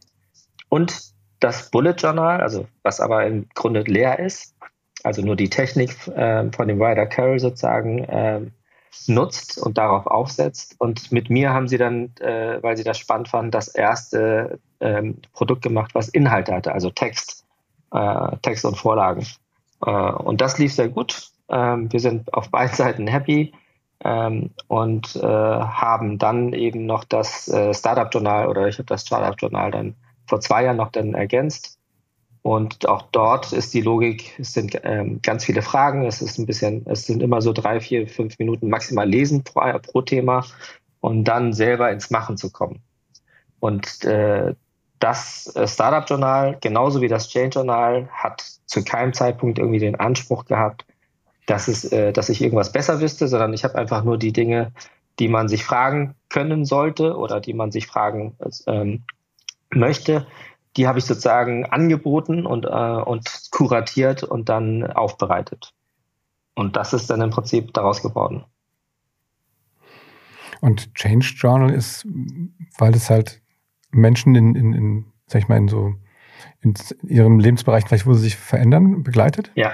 Und 0.68 1.12
das 1.40 1.70
Bullet 1.70 1.94
Journal, 1.96 2.42
also 2.42 2.66
was 2.82 3.00
aber 3.00 3.28
im 3.28 3.48
Grunde 3.54 3.82
leer 3.82 4.18
ist, 4.18 4.56
also 5.04 5.22
nur 5.22 5.36
die 5.36 5.52
Technik 5.52 6.08
äh, 6.08 6.52
von 6.52 6.68
dem 6.68 6.82
Ryder 6.82 7.06
Carroll 7.06 7.38
sozusagen 7.38 8.04
äh, 8.06 8.42
nutzt 9.06 9.60
und 9.60 9.78
darauf 9.78 10.08
aufsetzt. 10.08 10.74
Und 10.80 11.12
mit 11.12 11.30
mir 11.30 11.54
haben 11.54 11.68
sie 11.68 11.78
dann, 11.78 12.16
äh, 12.20 12.58
weil 12.64 12.78
sie 12.78 12.84
das 12.84 12.98
spannend 12.98 13.28
fanden, 13.28 13.52
das 13.52 13.68
erste 13.68 14.58
ähm, 14.80 15.22
Produkt 15.34 15.62
gemacht, 15.62 15.92
was 15.94 16.10
Inhalte 16.10 16.52
hatte, 16.52 16.72
also 16.72 16.90
Text 16.90 17.39
äh, 17.92 18.38
Text 18.42 18.66
und 18.66 18.78
Vorlagen. 18.78 19.26
Äh, 19.86 19.92
und 19.92 20.42
das 20.42 20.58
lief 20.58 20.74
sehr 20.74 20.90
gut. 20.90 21.30
Ähm, 21.50 21.92
wir 21.92 22.00
sind 22.00 22.34
auf 22.34 22.50
beiden 22.50 22.76
Seiten 22.76 23.08
happy 23.08 23.54
ähm, 24.04 24.52
und 24.68 25.16
äh, 25.16 25.22
haben 25.22 26.18
dann 26.18 26.54
eben 26.54 26.86
noch 26.86 27.04
das 27.04 27.48
äh, 27.48 27.74
Startup-Journal 27.74 28.48
oder 28.48 28.68
ich 28.68 28.78
habe 28.78 28.86
das 28.86 29.06
Startup-Journal 29.06 29.72
dann 29.72 29.96
vor 30.28 30.40
zwei 30.40 30.64
Jahren 30.64 30.78
noch 30.78 30.92
dann 30.92 31.14
ergänzt. 31.14 31.78
Und 32.42 32.88
auch 32.88 33.04
dort 33.12 33.52
ist 33.52 33.74
die 33.74 33.82
Logik, 33.82 34.40
es 34.40 34.54
sind 34.54 34.80
ähm, 34.84 35.20
ganz 35.22 35.44
viele 35.44 35.62
Fragen, 35.62 36.06
es 36.06 36.22
ist 36.22 36.38
ein 36.38 36.46
bisschen, 36.46 36.86
es 36.86 37.06
sind 37.06 37.22
immer 37.22 37.42
so 37.42 37.52
drei, 37.52 37.82
vier, 37.82 38.08
fünf 38.08 38.40
Minuten 38.40 38.70
maximal 38.70 39.08
lesen 39.08 39.44
pro, 39.44 39.62
pro 39.80 40.02
Thema 40.02 40.46
und 41.02 41.26
dann 41.26 41.52
selber 41.52 41.92
ins 41.92 42.12
Machen 42.12 42.38
zu 42.38 42.50
kommen. 42.50 42.82
Und 43.60 44.06
äh, 44.06 44.56
das 45.00 45.54
äh, 45.56 45.68
Startup-Journal, 45.68 46.58
genauso 46.62 47.02
wie 47.02 47.08
das 47.08 47.30
Change-Journal, 47.30 48.10
hat 48.12 48.42
zu 48.66 48.84
keinem 48.84 49.14
Zeitpunkt 49.14 49.58
irgendwie 49.58 49.80
den 49.80 49.96
Anspruch 49.96 50.46
gehabt, 50.46 50.86
dass, 51.46 51.68
es, 51.68 51.86
äh, 51.92 52.12
dass 52.14 52.30
ich 52.30 52.42
irgendwas 52.42 52.72
besser 52.72 53.00
wüsste, 53.00 53.28
sondern 53.28 53.54
ich 53.54 53.64
habe 53.64 53.76
einfach 53.76 54.04
nur 54.04 54.18
die 54.18 54.34
Dinge, 54.34 54.72
die 55.20 55.28
man 55.28 55.48
sich 55.48 55.64
fragen 55.64 56.16
können 56.30 56.66
sollte 56.66 57.18
oder 57.18 57.40
die 57.40 57.54
man 57.54 57.72
sich 57.72 57.88
fragen 57.88 58.38
ähm, 58.68 59.04
möchte, 59.74 60.28
die 60.78 60.88
habe 60.88 61.00
ich 61.00 61.06
sozusagen 61.06 61.66
angeboten 61.66 62.46
und, 62.46 62.66
äh, 62.66 62.70
und 62.70 63.50
kuratiert 63.52 64.24
und 64.24 64.50
dann 64.50 64.86
aufbereitet. 64.86 65.74
Und 66.56 66.76
das 66.76 66.94
ist 66.94 67.10
dann 67.10 67.22
im 67.22 67.32
Prinzip 67.32 67.74
daraus 67.74 68.02
geworden. 68.02 68.46
Und 70.62 70.94
Change 70.94 71.34
Journal 71.38 71.72
ist, 71.72 72.06
weil 72.78 72.94
es 72.94 73.10
halt 73.10 73.42
Menschen 73.92 74.36
in, 74.36 74.56
in, 74.56 74.74
in 74.74 75.06
sag 75.28 75.42
ich 75.42 75.48
mal, 75.48 75.58
in 75.58 75.68
so 75.68 75.94
in 76.62 76.74
ihrem 77.08 77.40
Lebensbereich 77.40 77.86
vielleicht, 77.86 78.06
wo 78.06 78.14
sie 78.14 78.24
sich 78.24 78.36
verändern, 78.36 79.04
begleitet? 79.04 79.52
Ja, 79.56 79.74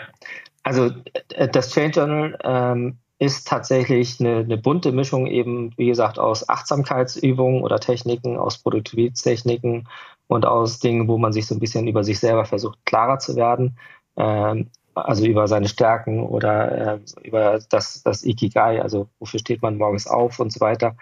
also 0.64 0.92
äh, 1.34 1.48
das 1.48 1.72
Change 1.72 2.00
Journal 2.00 2.38
ähm, 2.44 2.98
ist 3.18 3.48
tatsächlich 3.48 4.20
eine, 4.20 4.38
eine, 4.38 4.58
bunte 4.58 4.92
Mischung 4.92 5.28
eben, 5.28 5.72
wie 5.78 5.88
gesagt, 5.88 6.20
aus 6.20 6.48
Achtsamkeitsübungen 6.50 7.64
oder 7.64 7.80
Techniken, 7.80 8.38
aus 8.38 8.58
Produktivitätstechniken 8.58 9.88
und 10.28 10.46
aus 10.46 10.80
Dingen, 10.80 11.08
wo 11.08 11.18
man 11.18 11.34
sich 11.34 11.48
so 11.48 11.56
ein 11.56 11.60
bisschen 11.60 11.88
über 11.88 12.04
sich 12.04 12.20
selber 12.20 12.46
versucht, 12.46 12.80
klarer 12.86 13.20
zu 13.20 13.36
werden. 13.36 13.78
Ähm, 14.18 14.70
also 14.96 15.26
über 15.26 15.48
seine 15.48 15.68
Stärken 15.68 16.24
oder 16.24 16.96
äh, 16.96 17.00
über 17.24 17.60
das, 17.70 18.02
das 18.04 18.24
Ikigai, 18.24 18.82
also 18.82 19.10
wofür 19.20 19.40
steht 19.40 19.62
man 19.62 19.78
morgens 19.78 20.08
auf 20.08 20.40
und 20.40 20.54
so 20.54 20.62
weiter. 20.62 20.96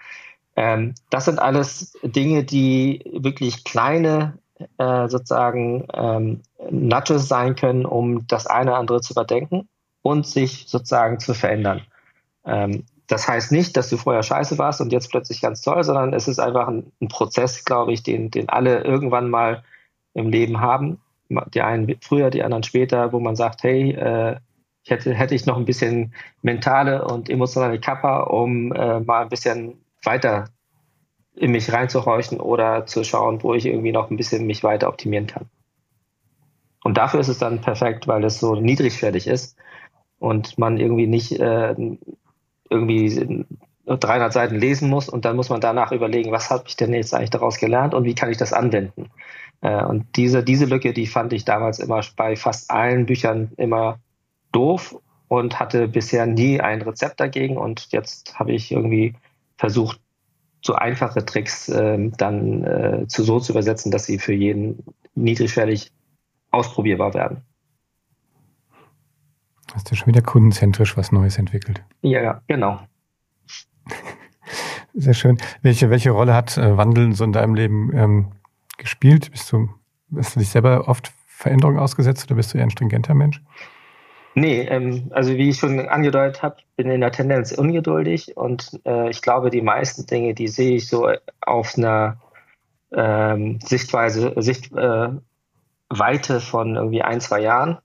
Ähm, 0.56 0.94
das 1.10 1.24
sind 1.24 1.38
alles 1.38 1.98
Dinge, 2.02 2.44
die 2.44 3.04
wirklich 3.12 3.64
kleine 3.64 4.38
äh, 4.78 5.08
sozusagen 5.08 5.86
ähm, 5.92 6.42
Nudges 6.70 7.28
sein 7.28 7.56
können, 7.56 7.84
um 7.84 8.26
das 8.26 8.46
eine 8.46 8.70
oder 8.70 8.78
andere 8.78 9.00
zu 9.00 9.12
überdenken 9.14 9.68
und 10.02 10.26
sich 10.26 10.66
sozusagen 10.68 11.18
zu 11.18 11.34
verändern. 11.34 11.82
Ähm, 12.44 12.84
das 13.06 13.28
heißt 13.28 13.52
nicht, 13.52 13.76
dass 13.76 13.90
du 13.90 13.96
vorher 13.96 14.22
scheiße 14.22 14.56
warst 14.58 14.80
und 14.80 14.92
jetzt 14.92 15.10
plötzlich 15.10 15.40
ganz 15.40 15.60
toll, 15.60 15.82
sondern 15.84 16.14
es 16.14 16.28
ist 16.28 16.38
einfach 16.38 16.68
ein, 16.68 16.92
ein 17.00 17.08
Prozess, 17.08 17.64
glaube 17.64 17.92
ich, 17.92 18.02
den, 18.02 18.30
den 18.30 18.48
alle 18.48 18.82
irgendwann 18.82 19.28
mal 19.28 19.62
im 20.14 20.30
Leben 20.30 20.60
haben. 20.60 21.00
Die 21.52 21.62
einen 21.62 21.96
früher, 22.00 22.30
die 22.30 22.42
anderen 22.42 22.62
später, 22.62 23.12
wo 23.12 23.18
man 23.18 23.36
sagt, 23.36 23.62
hey, 23.62 23.90
äh, 23.92 24.36
ich 24.84 24.90
hätte, 24.90 25.14
hätte 25.14 25.34
ich 25.34 25.46
noch 25.46 25.56
ein 25.56 25.64
bisschen 25.64 26.14
mentale 26.42 27.04
und 27.06 27.30
emotionale 27.30 27.80
Kappa, 27.80 28.20
um 28.20 28.72
äh, 28.72 29.00
mal 29.00 29.22
ein 29.22 29.30
bisschen 29.30 29.83
weiter 30.04 30.46
in 31.36 31.50
mich 31.50 31.72
reinzuhorchen 31.72 32.40
oder 32.40 32.86
zu 32.86 33.04
schauen, 33.04 33.42
wo 33.42 33.54
ich 33.54 33.66
irgendwie 33.66 33.92
noch 33.92 34.10
ein 34.10 34.16
bisschen 34.16 34.46
mich 34.46 34.62
weiter 34.62 34.88
optimieren 34.88 35.26
kann. 35.26 35.46
Und 36.84 36.96
dafür 36.96 37.20
ist 37.20 37.28
es 37.28 37.38
dann 37.38 37.60
perfekt, 37.60 38.06
weil 38.06 38.22
es 38.24 38.38
so 38.38 38.54
niedrigschwellig 38.54 39.26
ist 39.26 39.56
und 40.18 40.58
man 40.58 40.76
irgendwie 40.76 41.06
nicht 41.06 41.32
äh, 41.32 41.74
irgendwie 42.70 43.46
300 43.86 44.32
Seiten 44.32 44.56
lesen 44.56 44.88
muss 44.88 45.08
und 45.08 45.24
dann 45.24 45.36
muss 45.36 45.48
man 45.48 45.60
danach 45.60 45.92
überlegen, 45.92 46.32
was 46.32 46.50
habe 46.50 46.64
ich 46.66 46.76
denn 46.76 46.92
jetzt 46.92 47.14
eigentlich 47.14 47.30
daraus 47.30 47.58
gelernt 47.58 47.94
und 47.94 48.04
wie 48.04 48.14
kann 48.14 48.30
ich 48.30 48.36
das 48.36 48.52
anwenden. 48.52 49.10
Äh, 49.60 49.84
und 49.84 50.16
diese, 50.16 50.42
diese 50.44 50.66
Lücke, 50.66 50.92
die 50.92 51.06
fand 51.06 51.32
ich 51.32 51.44
damals 51.44 51.78
immer 51.78 52.00
bei 52.16 52.36
fast 52.36 52.70
allen 52.70 53.06
Büchern 53.06 53.52
immer 53.56 53.98
doof 54.52 54.96
und 55.28 55.58
hatte 55.58 55.88
bisher 55.88 56.26
nie 56.26 56.60
ein 56.60 56.82
Rezept 56.82 57.18
dagegen 57.18 57.56
und 57.56 57.88
jetzt 57.90 58.38
habe 58.38 58.52
ich 58.52 58.72
irgendwie 58.72 59.14
versucht, 59.56 60.00
so 60.62 60.74
einfache 60.74 61.24
Tricks 61.24 61.68
äh, 61.68 62.10
dann 62.16 62.64
äh, 62.64 63.06
zu 63.06 63.22
so 63.22 63.38
zu 63.38 63.52
übersetzen, 63.52 63.90
dass 63.92 64.04
sie 64.04 64.18
für 64.18 64.32
jeden 64.32 64.82
niedrigschwellig 65.14 65.92
ausprobierbar 66.50 67.12
werden. 67.14 67.42
Hast 69.74 69.90
du 69.90 69.96
schon 69.96 70.06
wieder 70.06 70.22
kundenzentrisch 70.22 70.96
was 70.96 71.12
Neues 71.12 71.36
entwickelt? 71.36 71.82
Ja, 72.02 72.40
genau. 72.46 72.80
Sehr 74.94 75.14
schön. 75.14 75.38
Welche, 75.62 75.90
welche 75.90 76.12
Rolle 76.12 76.34
hat 76.34 76.56
äh, 76.56 76.76
Wandel 76.76 77.12
so 77.14 77.24
in 77.24 77.32
deinem 77.32 77.54
Leben 77.54 77.90
ähm, 77.94 78.32
gespielt? 78.78 79.32
Bist 79.32 79.50
du, 79.52 79.68
hast 80.16 80.36
du 80.36 80.40
dich 80.40 80.48
selber 80.48 80.88
oft 80.88 81.12
Veränderungen 81.26 81.78
ausgesetzt 81.78 82.24
oder 82.26 82.36
bist 82.36 82.54
du 82.54 82.58
eher 82.58 82.64
ein 82.64 82.70
stringenter 82.70 83.14
Mensch? 83.14 83.42
Nee, 84.34 84.62
ähm, 84.62 85.10
also 85.10 85.36
wie 85.36 85.50
ich 85.50 85.58
schon 85.58 85.78
angedeutet 85.88 86.42
habe, 86.42 86.56
bin 86.76 86.90
in 86.90 87.00
der 87.00 87.12
Tendenz 87.12 87.52
ungeduldig 87.52 88.36
und 88.36 88.80
äh, 88.84 89.08
ich 89.10 89.22
glaube, 89.22 89.50
die 89.50 89.62
meisten 89.62 90.06
Dinge, 90.06 90.34
die 90.34 90.48
sehe 90.48 90.76
ich 90.76 90.88
so 90.88 91.08
auf 91.40 91.78
einer 91.78 92.20
ähm, 92.92 93.60
Sichtweise, 93.60 94.34
Sichtweite 94.36 95.22
äh, 95.90 96.40
von 96.40 96.74
irgendwie 96.74 97.02
ein, 97.02 97.20
zwei 97.20 97.40
Jahren. 97.40 97.78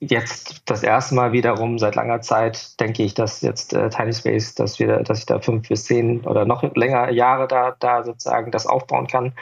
Jetzt 0.00 0.62
das 0.66 0.84
erste 0.84 1.16
Mal 1.16 1.32
wiederum 1.32 1.80
seit 1.80 1.96
langer 1.96 2.20
Zeit 2.20 2.78
denke 2.78 3.02
ich, 3.02 3.14
dass 3.14 3.42
jetzt 3.42 3.72
äh, 3.72 3.90
Tiny 3.90 4.12
Space, 4.12 4.54
dass 4.54 4.78
wir, 4.78 5.02
dass 5.02 5.18
ich 5.18 5.26
da 5.26 5.40
fünf 5.40 5.68
bis 5.68 5.86
zehn 5.86 6.20
oder 6.24 6.44
noch 6.44 6.62
länger 6.76 7.10
Jahre 7.10 7.48
da, 7.48 7.74
da 7.80 8.04
sozusagen 8.04 8.52
das 8.52 8.66
aufbauen 8.66 9.08
kann 9.08 9.32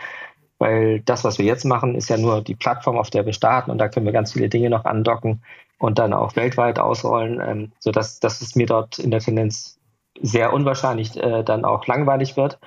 weil 0.59 1.01
das, 1.01 1.25
was 1.25 1.39
wir 1.39 1.45
jetzt 1.45 1.65
machen, 1.65 1.95
ist 1.95 2.09
ja 2.09 2.17
nur 2.17 2.43
die 2.43 2.55
Plattform, 2.55 2.99
auf 2.99 3.11
der 3.11 3.27
wir 3.27 3.33
starten 3.33 3.71
und 3.71 3.79
da 3.79 3.89
können 3.89 4.07
wir 4.07 4.13
ganz 4.13 4.33
viele 4.33 4.49
Dinge 4.49 4.71
noch 4.71 4.85
andocken 4.85 5.43
und 5.79 5.99
dann 5.99 6.13
auch 6.13 6.37
weltweit 6.37 6.79
ausrollen, 6.79 7.41
ähm, 7.41 7.73
sodass 7.79 8.21
dass 8.21 8.41
es 8.41 8.57
mir 8.57 8.67
dort 8.67 8.99
in 8.99 9.11
der 9.11 9.21
Tendenz 9.21 9.79
sehr 10.23 10.53
unwahrscheinlich 10.53 11.17
äh, 11.23 11.43
dann 11.43 11.65
auch 11.65 11.87
langweilig 11.87 12.37
wird 12.37 12.59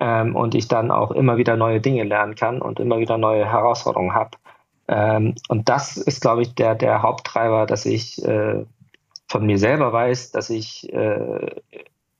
ähm, 0.00 0.36
und 0.36 0.54
ich 0.54 0.68
dann 0.68 0.90
auch 0.90 1.10
immer 1.10 1.36
wieder 1.36 1.56
neue 1.56 1.80
Dinge 1.80 2.04
lernen 2.04 2.34
kann 2.34 2.62
und 2.62 2.80
immer 2.80 2.98
wieder 2.98 3.18
neue 3.18 3.50
Herausforderungen 3.50 4.14
habe. 4.14 4.30
Ähm, 4.86 5.34
und 5.48 5.68
das 5.68 5.96
ist, 5.96 6.20
glaube 6.20 6.42
ich, 6.42 6.54
der, 6.54 6.74
der 6.74 7.02
Haupttreiber, 7.02 7.66
dass 7.66 7.84
ich 7.84 8.24
äh, 8.24 8.64
von 9.26 9.44
mir 9.44 9.58
selber 9.58 9.92
weiß, 9.92 10.30
dass 10.30 10.50
ich 10.50 10.90
äh, 10.92 11.56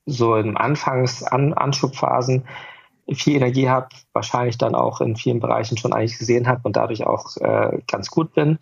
so 0.06 0.36
in 0.36 0.56
Anfangs-Anschubphasen 0.56 2.42
-An 2.42 2.46
viel 3.12 3.36
Energie 3.36 3.68
habe, 3.68 3.88
wahrscheinlich 4.12 4.58
dann 4.58 4.74
auch 4.74 5.00
in 5.00 5.16
vielen 5.16 5.40
Bereichen 5.40 5.76
schon 5.76 5.92
eigentlich 5.92 6.18
gesehen 6.18 6.46
habe 6.46 6.60
und 6.64 6.76
dadurch 6.76 7.06
auch 7.06 7.36
äh, 7.38 7.78
ganz 7.86 8.10
gut 8.10 8.34
bin. 8.34 8.58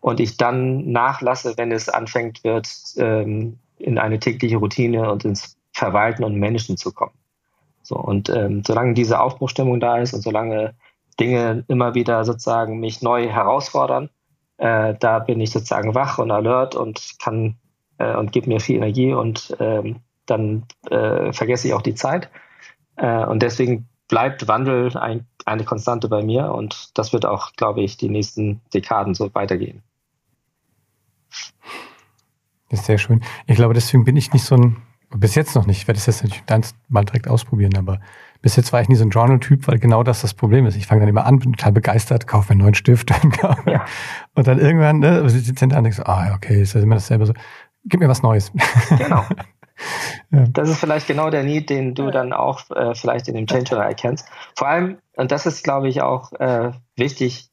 Und 0.00 0.20
ich 0.20 0.36
dann 0.38 0.90
nachlasse, 0.90 1.54
wenn 1.56 1.72
es 1.72 1.88
anfängt 1.88 2.42
wird, 2.42 2.68
ähm, 2.96 3.58
in 3.76 3.98
eine 3.98 4.18
tägliche 4.18 4.56
Routine 4.56 5.10
und 5.10 5.24
ins 5.24 5.56
Verwalten 5.72 6.24
und 6.24 6.38
Managen 6.38 6.76
zu 6.76 6.92
kommen. 6.92 7.12
So, 7.82 7.96
und 7.96 8.28
ähm, 8.30 8.62
solange 8.66 8.94
diese 8.94 9.20
Aufbruchstimmung 9.20 9.80
da 9.80 9.98
ist 9.98 10.14
und 10.14 10.22
solange 10.22 10.74
Dinge 11.18 11.64
immer 11.68 11.94
wieder 11.94 12.24
sozusagen 12.24 12.80
mich 12.80 13.02
neu 13.02 13.28
herausfordern, 13.28 14.10
äh, 14.58 14.94
da 14.98 15.18
bin 15.18 15.40
ich 15.40 15.50
sozusagen 15.50 15.94
wach 15.94 16.18
und 16.18 16.30
alert 16.30 16.74
und 16.74 17.16
kann 17.18 17.56
äh, 17.98 18.14
und 18.14 18.32
gebe 18.32 18.48
mir 18.48 18.60
viel 18.60 18.76
Energie 18.76 19.12
und 19.12 19.56
ähm, 19.60 19.96
dann 20.26 20.64
äh, 20.90 21.32
vergesse 21.32 21.68
ich 21.68 21.74
auch 21.74 21.82
die 21.82 21.94
Zeit. 21.94 22.30
Äh, 23.00 23.24
und 23.24 23.42
deswegen 23.42 23.88
bleibt 24.08 24.46
Wandel 24.48 24.96
ein, 24.96 25.26
eine 25.46 25.64
Konstante 25.64 26.08
bei 26.08 26.22
mir 26.22 26.52
und 26.52 26.90
das 26.98 27.12
wird 27.12 27.24
auch, 27.24 27.52
glaube 27.54 27.80
ich, 27.80 27.96
die 27.96 28.08
nächsten 28.08 28.60
Dekaden 28.74 29.14
so 29.14 29.34
weitergehen. 29.34 29.82
Das 32.68 32.80
ist 32.80 32.86
sehr 32.86 32.98
schön. 32.98 33.22
Ich 33.46 33.56
glaube, 33.56 33.74
deswegen 33.74 34.04
bin 34.04 34.16
ich 34.16 34.32
nicht 34.32 34.44
so 34.44 34.56
ein, 34.56 34.76
bis 35.10 35.34
jetzt 35.34 35.54
noch 35.56 35.66
nicht, 35.66 35.78
ich 35.78 35.88
werde 35.88 35.98
es 35.98 36.06
jetzt 36.06 36.22
natürlich 36.22 36.44
dann 36.46 36.62
mal 36.88 37.04
direkt 37.04 37.28
ausprobieren, 37.28 37.76
aber 37.76 38.00
bis 38.42 38.56
jetzt 38.56 38.72
war 38.72 38.80
ich 38.80 38.88
nie 38.88 38.96
so 38.96 39.04
ein 39.04 39.10
Journal-Typ, 39.10 39.66
weil 39.68 39.78
genau 39.78 40.02
das 40.02 40.22
das 40.22 40.34
Problem 40.34 40.66
ist. 40.66 40.76
Ich 40.76 40.86
fange 40.86 41.00
dann 41.00 41.08
immer 41.08 41.26
an, 41.26 41.38
bin 41.38 41.52
total 41.52 41.72
begeistert, 41.72 42.26
kaufe 42.26 42.48
mir 42.48 42.52
einen 42.52 42.60
neuen 42.62 42.74
Stift 42.74 43.10
ja. 43.66 43.84
und 44.34 44.46
dann 44.46 44.58
irgendwann, 44.58 45.00
ne, 45.00 45.28
sitzt 45.30 45.58
hinter 45.58 45.76
an, 45.76 45.84
denkst 45.84 45.98
so, 45.98 46.04
ah, 46.04 46.34
okay, 46.34 46.62
ist 46.62 46.74
das 46.74 46.82
immer 46.82 46.94
dasselbe 46.96 47.26
so. 47.26 47.32
Gib 47.84 48.00
mir 48.00 48.08
was 48.08 48.22
Neues. 48.22 48.52
Genau. 48.98 49.24
Ja. 50.30 50.44
Das 50.52 50.68
ist 50.68 50.78
vielleicht 50.78 51.06
genau 51.06 51.30
der 51.30 51.42
Need, 51.42 51.70
den 51.70 51.94
du 51.94 52.10
dann 52.10 52.32
auch 52.32 52.70
äh, 52.70 52.94
vielleicht 52.94 53.28
in 53.28 53.34
dem 53.34 53.46
Change 53.46 53.70
Journal 53.70 53.88
erkennst. 53.88 54.28
Vor 54.56 54.68
allem, 54.68 54.98
und 55.16 55.32
das 55.32 55.46
ist, 55.46 55.64
glaube 55.64 55.88
ich, 55.88 56.02
auch 56.02 56.32
äh, 56.34 56.72
wichtig, 56.96 57.48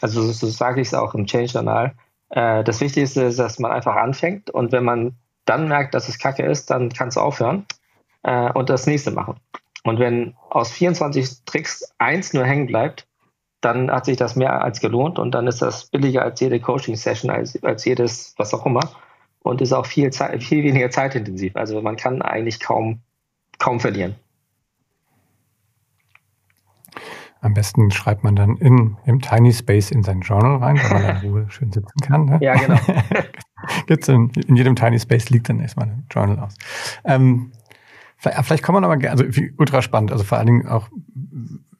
also 0.00 0.22
so, 0.22 0.32
so 0.32 0.46
sage 0.46 0.80
ich 0.80 0.88
es 0.88 0.94
auch 0.94 1.14
im 1.14 1.26
Change 1.26 1.52
Journal, 1.52 1.94
äh, 2.30 2.64
das 2.64 2.80
Wichtigste 2.80 3.22
ist, 3.22 3.38
dass 3.38 3.58
man 3.58 3.72
einfach 3.72 3.96
anfängt 3.96 4.50
und 4.50 4.72
wenn 4.72 4.84
man 4.84 5.16
dann 5.44 5.68
merkt, 5.68 5.94
dass 5.94 6.08
es 6.08 6.18
kacke 6.18 6.44
ist, 6.44 6.70
dann 6.70 6.90
kannst 6.90 7.16
du 7.16 7.20
aufhören 7.20 7.66
äh, 8.22 8.50
und 8.52 8.70
das 8.70 8.86
nächste 8.86 9.10
machen. 9.10 9.40
Und 9.84 9.98
wenn 9.98 10.34
aus 10.48 10.70
24 10.70 11.44
Tricks 11.44 11.92
eins 11.98 12.32
nur 12.32 12.44
hängen 12.44 12.66
bleibt, 12.66 13.08
dann 13.60 13.90
hat 13.90 14.06
sich 14.06 14.16
das 14.16 14.36
mehr 14.36 14.62
als 14.62 14.80
gelohnt 14.80 15.18
und 15.18 15.32
dann 15.32 15.46
ist 15.46 15.62
das 15.62 15.86
billiger 15.86 16.22
als 16.22 16.40
jede 16.40 16.60
Coaching-Session, 16.60 17.30
als, 17.30 17.62
als 17.62 17.84
jedes, 17.84 18.34
was 18.36 18.54
auch 18.54 18.66
immer 18.66 18.90
und 19.42 19.60
ist 19.60 19.72
auch 19.72 19.86
viel, 19.86 20.10
Zeit, 20.10 20.42
viel 20.42 20.64
weniger 20.64 20.90
zeitintensiv. 20.90 21.56
Also 21.56 21.80
man 21.82 21.96
kann 21.96 22.22
eigentlich 22.22 22.60
kaum, 22.60 23.00
kaum 23.58 23.80
verlieren. 23.80 24.14
Am 27.40 27.54
besten 27.54 27.90
schreibt 27.90 28.22
man 28.22 28.36
dann 28.36 28.56
in, 28.58 28.96
im 29.04 29.20
Tiny 29.20 29.52
Space 29.52 29.90
in 29.90 30.04
sein 30.04 30.20
Journal 30.20 30.58
rein, 30.58 30.78
wo 30.78 30.94
man 30.94 31.16
in 31.16 31.28
Ruhe 31.28 31.46
schön 31.50 31.72
sitzen 31.72 32.00
kann. 32.00 32.26
Ne? 32.26 32.38
Ja, 32.40 32.54
genau. 32.54 32.78
Gibt's 33.86 34.08
in, 34.08 34.30
in, 34.46 34.54
jedem 34.54 34.76
Tiny 34.76 34.98
Space 35.00 35.28
liegt 35.30 35.48
dann 35.48 35.58
erstmal 35.58 35.88
ein 35.88 36.06
Journal 36.08 36.38
aus. 36.38 36.54
Ähm, 37.04 37.50
vielleicht, 38.16 38.44
vielleicht 38.44 38.62
kommen 38.62 38.76
wir 38.76 38.88
nochmal, 38.88 39.04
also 39.08 39.24
ultra 39.58 39.82
spannend, 39.82 40.12
also 40.12 40.22
vor 40.22 40.38
allen 40.38 40.46
Dingen 40.46 40.68
auch, 40.68 40.88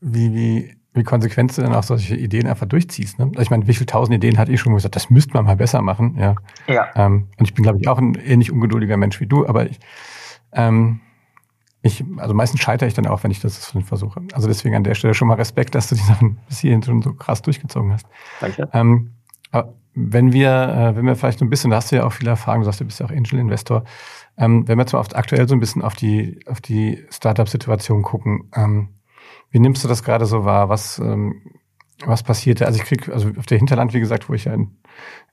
wie, 0.01 0.35
wie 0.35 0.77
wie 0.95 1.05
konsequent 1.05 1.57
du 1.57 1.63
dann 1.63 1.75
auch 1.75 1.83
solche 1.83 2.17
Ideen 2.17 2.47
einfach 2.47 2.67
durchziehst. 2.67 3.19
Ne? 3.19 3.27
Also 3.27 3.41
ich 3.41 3.51
meine, 3.51 3.67
wie 3.67 3.75
viele 3.75 3.87
tausend 3.87 4.15
Ideen 4.15 4.39
hatte 4.39 4.53
ich 4.53 4.61
schon 4.61 4.75
gesagt, 4.75 4.95
das 4.95 5.09
müsste 5.09 5.33
man 5.35 5.45
mal 5.47 5.57
besser 5.57 5.81
machen. 5.81 6.17
Ja. 6.19 6.35
ja. 6.67 6.89
Ähm, 6.95 7.29
und 7.39 7.47
ich 7.47 7.55
bin, 7.55 7.63
glaube 7.63 7.79
ich, 7.81 7.89
auch 7.89 7.99
ein 7.99 8.15
ähnlich 8.15 8.53
ungeduldiger 8.53 8.97
Mensch 8.97 9.19
wie 9.21 9.27
du, 9.27 9.47
aber 9.47 9.71
ich, 9.71 9.79
ähm, 10.53 11.01
ich, 11.81 12.05
also 12.19 12.35
meistens 12.35 12.61
scheitere 12.61 12.89
ich 12.89 12.95
dann 12.95 13.07
auch, 13.07 13.25
wenn 13.25 13.31
ich 13.31 13.41
das 13.41 13.75
versuche. 13.85 14.21
Also 14.33 14.49
deswegen 14.49 14.75
an 14.77 14.85
der 14.85 14.95
Stelle 14.95 15.15
schon 15.15 15.29
mal 15.29 15.35
Respekt, 15.35 15.75
dass 15.75 15.89
du 15.89 15.95
die 15.95 16.03
Sachen 16.03 16.39
bis 16.49 16.59
hierhin 16.59 16.83
schon 16.83 17.03
so 17.03 17.15
krass 17.15 17.43
durchgezogen 17.43 17.93
hast. 17.93 18.07
Danke. 18.41 18.69
Ähm, 18.73 19.13
aber 19.51 19.75
wenn 19.95 20.33
wir, 20.33 20.51
äh, 20.51 20.97
wenn 20.97 21.07
wir 21.07 21.17
vielleicht 21.17 21.39
so 21.39 21.45
ein 21.45 21.51
bisschen, 21.51 21.71
da 21.71 21.77
hast 21.77 21.91
du 21.91 21.97
ja 21.97 22.05
auch 22.05 22.13
viele 22.13 22.31
Erfahrungen, 22.31 22.63
du 22.63 22.67
sagst, 22.67 22.81
du 22.81 22.85
bist 22.85 23.01
ja 23.01 23.07
auch 23.07 23.11
Angel 23.11 23.39
Investor, 23.39 23.85
ähm, 24.37 24.67
wenn 24.69 24.79
wir 24.79 24.85
mal 24.85 24.99
auf, 24.99 25.15
aktuell 25.15 25.49
so 25.49 25.55
ein 25.55 25.61
bisschen 25.61 25.83
auf 25.83 25.95
die, 25.95 26.41
auf 26.47 26.61
die 26.61 27.05
Startup-Situation 27.11 28.03
gucken, 28.03 28.49
ähm, 28.55 28.89
wie 29.53 29.61
nimmst 29.61 29.85
du 29.85 29.89
das 29.89 30.03
gerade 30.03 30.27
so 30.27 30.45
wahr? 30.45 30.69
Was, 30.69 30.99
ähm, 30.99 31.43
was 32.05 32.23
passierte? 32.23 32.67
Also 32.67 32.81
ich 32.81 32.87
krieg, 32.87 33.09
also 33.09 33.31
auf 33.39 33.47
der 33.47 33.59
Hinterland, 33.59 33.95
wie 33.95 34.01
gesagt, 34.01 34.29
wo 34.29 34.35
ich 34.35 34.47
ja 34.47 34.55
in, 34.55 34.77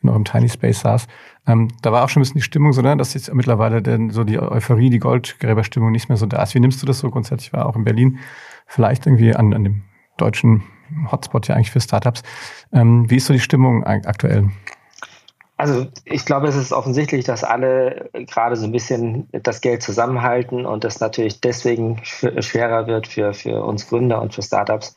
in 0.01 0.09
eurem 0.09 0.25
Tiny 0.25 0.49
Space 0.49 0.81
saß, 0.81 1.07
ähm, 1.47 1.69
da 1.81 1.91
war 1.91 2.03
auch 2.03 2.09
schon 2.09 2.19
ein 2.19 2.23
bisschen 2.23 2.39
die 2.39 2.43
Stimmung 2.43 2.73
so, 2.73 2.81
ne, 2.81 2.95
dass 2.97 3.13
jetzt 3.13 3.33
mittlerweile 3.33 3.81
denn 3.81 4.11
so 4.11 4.23
die 4.23 4.39
Euphorie, 4.39 4.89
die 4.89 4.99
Goldgräberstimmung 4.99 5.91
nicht 5.91 6.09
mehr 6.09 6.17
so 6.17 6.25
da 6.25 6.43
ist. 6.43 6.53
Wie 6.53 6.59
nimmst 6.59 6.81
du 6.81 6.85
das 6.85 6.99
so 6.99 7.09
grundsätzlich 7.09 7.53
wahr, 7.53 7.65
auch 7.65 7.75
in 7.75 7.85
Berlin? 7.85 8.19
Vielleicht 8.67 9.07
irgendwie 9.07 9.33
an, 9.33 9.53
an 9.53 9.63
dem 9.63 9.83
deutschen 10.17 10.63
Hotspot 11.11 11.47
ja 11.47 11.55
eigentlich 11.55 11.71
für 11.71 11.81
Startups. 11.81 12.23
Ähm, 12.71 13.09
wie 13.09 13.15
ist 13.15 13.25
so 13.25 13.33
die 13.33 13.39
Stimmung 13.39 13.83
aktuell? 13.83 14.51
Also 15.59 15.87
ich 16.05 16.23
glaube, 16.23 16.47
es 16.47 16.55
ist 16.55 16.71
offensichtlich, 16.71 17.25
dass 17.25 17.43
alle 17.43 18.09
gerade 18.13 18.55
so 18.55 18.63
ein 18.63 18.71
bisschen 18.71 19.27
das 19.33 19.59
Geld 19.59 19.83
zusammenhalten 19.83 20.65
und 20.65 20.85
es 20.85 21.01
natürlich 21.01 21.41
deswegen 21.41 21.99
schwerer 22.05 22.87
wird 22.87 23.07
für, 23.07 23.33
für 23.33 23.61
uns 23.65 23.89
Gründer 23.89 24.21
und 24.21 24.33
für 24.33 24.41
Startups, 24.41 24.95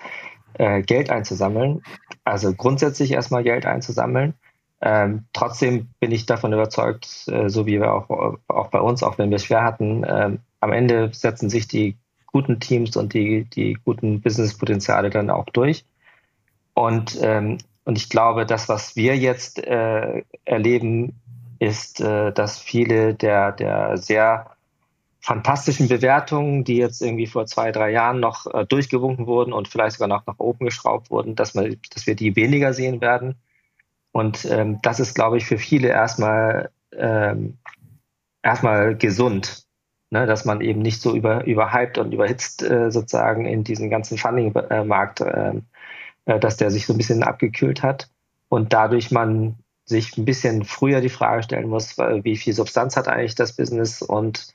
äh, 0.55 0.83
Geld 0.83 1.11
einzusammeln. 1.11 1.83
Also 2.23 2.55
grundsätzlich 2.55 3.11
erstmal 3.11 3.43
Geld 3.43 3.67
einzusammeln. 3.67 4.35
Ähm, 4.81 5.25
trotzdem 5.33 5.89
bin 5.99 6.13
ich 6.13 6.27
davon 6.27 6.53
überzeugt, 6.53 7.27
äh, 7.27 7.49
so 7.49 7.67
wie 7.67 7.81
wir 7.81 7.93
auch, 7.93 8.39
auch 8.47 8.69
bei 8.69 8.81
uns, 8.81 9.03
auch 9.03 9.19
wenn 9.19 9.31
wir 9.31 9.37
es 9.37 9.47
schwer 9.47 9.65
hatten, 9.65 10.05
äh, 10.05 10.39
am 10.61 10.73
Ende 10.73 11.11
setzen 11.13 11.51
sich 11.51 11.67
die 11.67 11.97
guten 12.27 12.61
Teams 12.61 12.97
und 12.97 13.15
die, 13.15 13.47
die 13.47 13.77
guten 13.85 14.21
Businesspotenziale 14.21 15.11
dann 15.11 15.29
auch 15.29 15.47
durch. 15.47 15.85
Und 16.75 17.19
ähm, 17.21 17.59
und 17.85 17.99
ich 17.99 18.09
glaube, 18.09 18.47
das, 18.47 18.69
was 18.69 18.97
wir 18.97 19.17
jetzt 19.17 19.59
äh, 19.59 20.23
erleben, 20.45 21.21
ist, 21.59 22.01
äh, 22.01 22.33
dass 22.33 22.59
viele 22.59 23.15
der, 23.15 23.53
der 23.53 23.97
sehr 23.97 24.57
fantastischen 25.21 25.89
Bewertungen, 25.89 26.65
die 26.65 26.77
jetzt 26.77 27.01
irgendwie 27.01 27.29
vor 27.29 27.47
zwei, 27.47 27.71
drei 27.71 27.91
Jahren 27.91 28.19
noch 28.19 28.53
äh, 28.53 28.67
durchgewunken 28.67 29.27
wurden 29.27 29.53
und 29.53 29.69
vielleicht 29.69 29.97
sogar 29.97 30.09
noch 30.09 30.27
nach 30.27 30.39
oben 30.39 30.65
geschraubt 30.65 31.11
wurden, 31.11 31.37
dass, 31.37 31.55
man, 31.55 31.77
dass 31.95 32.07
wir 32.07 32.17
die 32.17 32.35
weniger 32.35 32.75
sehen 32.75 33.01
werden. 33.01 33.37
Und 34.11 34.45
ähm, 34.45 34.81
das 34.83 34.99
ist, 35.01 35.15
glaube 35.15 35.39
ich, 35.39 35.45
für 35.45 35.59
viele 35.59 35.89
erstmal 35.89 36.71
ähm, 36.93 37.59
erstmal 38.43 38.97
gesund, 38.97 39.65
ne? 40.11 40.27
dass 40.27 40.45
man 40.45 40.61
eben 40.61 40.83
nicht 40.83 41.01
so 41.01 41.15
über, 41.15 41.45
überhyped 41.45 41.99
und 41.99 42.13
überhitzt 42.13 42.63
äh, 42.63 42.91
sozusagen 42.91 43.47
in 43.47 43.65
diesen 43.65 43.91
ganzen 43.91 44.19
Funding-Markt 44.19 45.21
äh, 45.21 45.51
äh, 45.51 45.61
dass 46.25 46.57
der 46.57 46.71
sich 46.71 46.87
so 46.87 46.95
ein 46.95 46.99
bisschen 46.99 47.23
abgekühlt 47.23 47.83
hat 47.83 48.09
und 48.49 48.73
dadurch 48.73 49.11
man 49.11 49.57
sich 49.85 50.17
ein 50.17 50.25
bisschen 50.25 50.65
früher 50.65 51.01
die 51.01 51.09
Frage 51.09 51.43
stellen 51.43 51.69
muss, 51.69 51.99
wie 51.99 52.37
viel 52.37 52.53
Substanz 52.53 52.97
hat 52.97 53.09
eigentlich 53.09 53.35
das 53.35 53.57
Business 53.57 54.03
und 54.03 54.55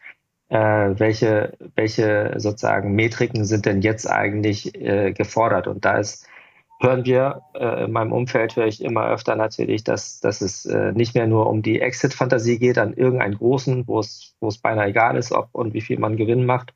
äh, 0.50 0.58
welche, 0.58 1.54
welche 1.76 2.34
sozusagen 2.38 2.94
Metriken 2.94 3.46
sind 3.46 3.66
denn 3.66 3.82
jetzt 3.82 4.10
eigentlich 4.10 4.76
äh, 4.76 5.12
gefordert. 5.14 5.68
Und 5.68 5.84
da 5.84 5.98
ist, 5.98 6.26
hören 6.80 7.06
wir, 7.06 7.42
äh, 7.54 7.86
in 7.86 7.92
meinem 7.92 8.14
Umfeld 8.14 8.56
höre 8.56 8.68
ich 8.68 8.84
immer 8.84 9.08
öfter 9.10 9.36
natürlich, 9.36 9.84
dass, 9.84 10.20
dass 10.20 10.42
es 10.42 10.66
äh, 10.66 10.94
nicht 10.94 11.16
mehr 11.16 11.28
nur 11.28 11.48
um 11.48 11.62
die 11.62 11.82
Exit-Fantasie 11.82 12.60
geht 12.60 12.78
an 12.78 12.94
irgendeinen 12.94 13.36
großen, 13.36 13.88
wo 13.88 14.00
es, 14.00 14.36
wo 14.40 14.48
es 14.48 14.58
beinahe 14.58 14.90
egal 14.90 15.18
ist, 15.18 15.32
ob 15.32 15.50
und 15.54 15.74
wie 15.74 15.82
viel 15.82 16.00
man 16.00 16.18
Gewinn 16.18 16.46
macht. 16.46 16.74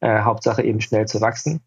Äh, 0.00 0.22
Hauptsache 0.22 0.62
eben 0.62 0.80
schnell 0.80 1.06
zu 1.06 1.20
wachsen. 1.20 1.60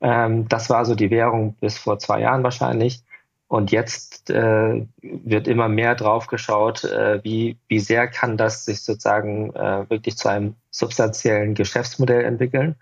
Ähm, 0.00 0.48
das 0.48 0.70
war 0.70 0.84
so 0.84 0.94
die 0.94 1.10
Währung 1.10 1.54
bis 1.60 1.78
vor 1.78 1.98
zwei 1.98 2.20
Jahren 2.20 2.42
wahrscheinlich. 2.42 3.02
Und 3.48 3.70
jetzt 3.70 4.28
äh, 4.30 4.86
wird 5.02 5.46
immer 5.46 5.68
mehr 5.68 5.94
drauf 5.94 6.26
geschaut, 6.26 6.84
äh, 6.84 7.22
wie, 7.22 7.58
wie 7.68 7.78
sehr 7.78 8.08
kann 8.08 8.36
das 8.36 8.64
sich 8.64 8.82
sozusagen 8.82 9.54
äh, 9.54 9.88
wirklich 9.88 10.16
zu 10.16 10.28
einem 10.28 10.56
substanziellen 10.70 11.54
Geschäftsmodell 11.54 12.24
entwickeln 12.24 12.74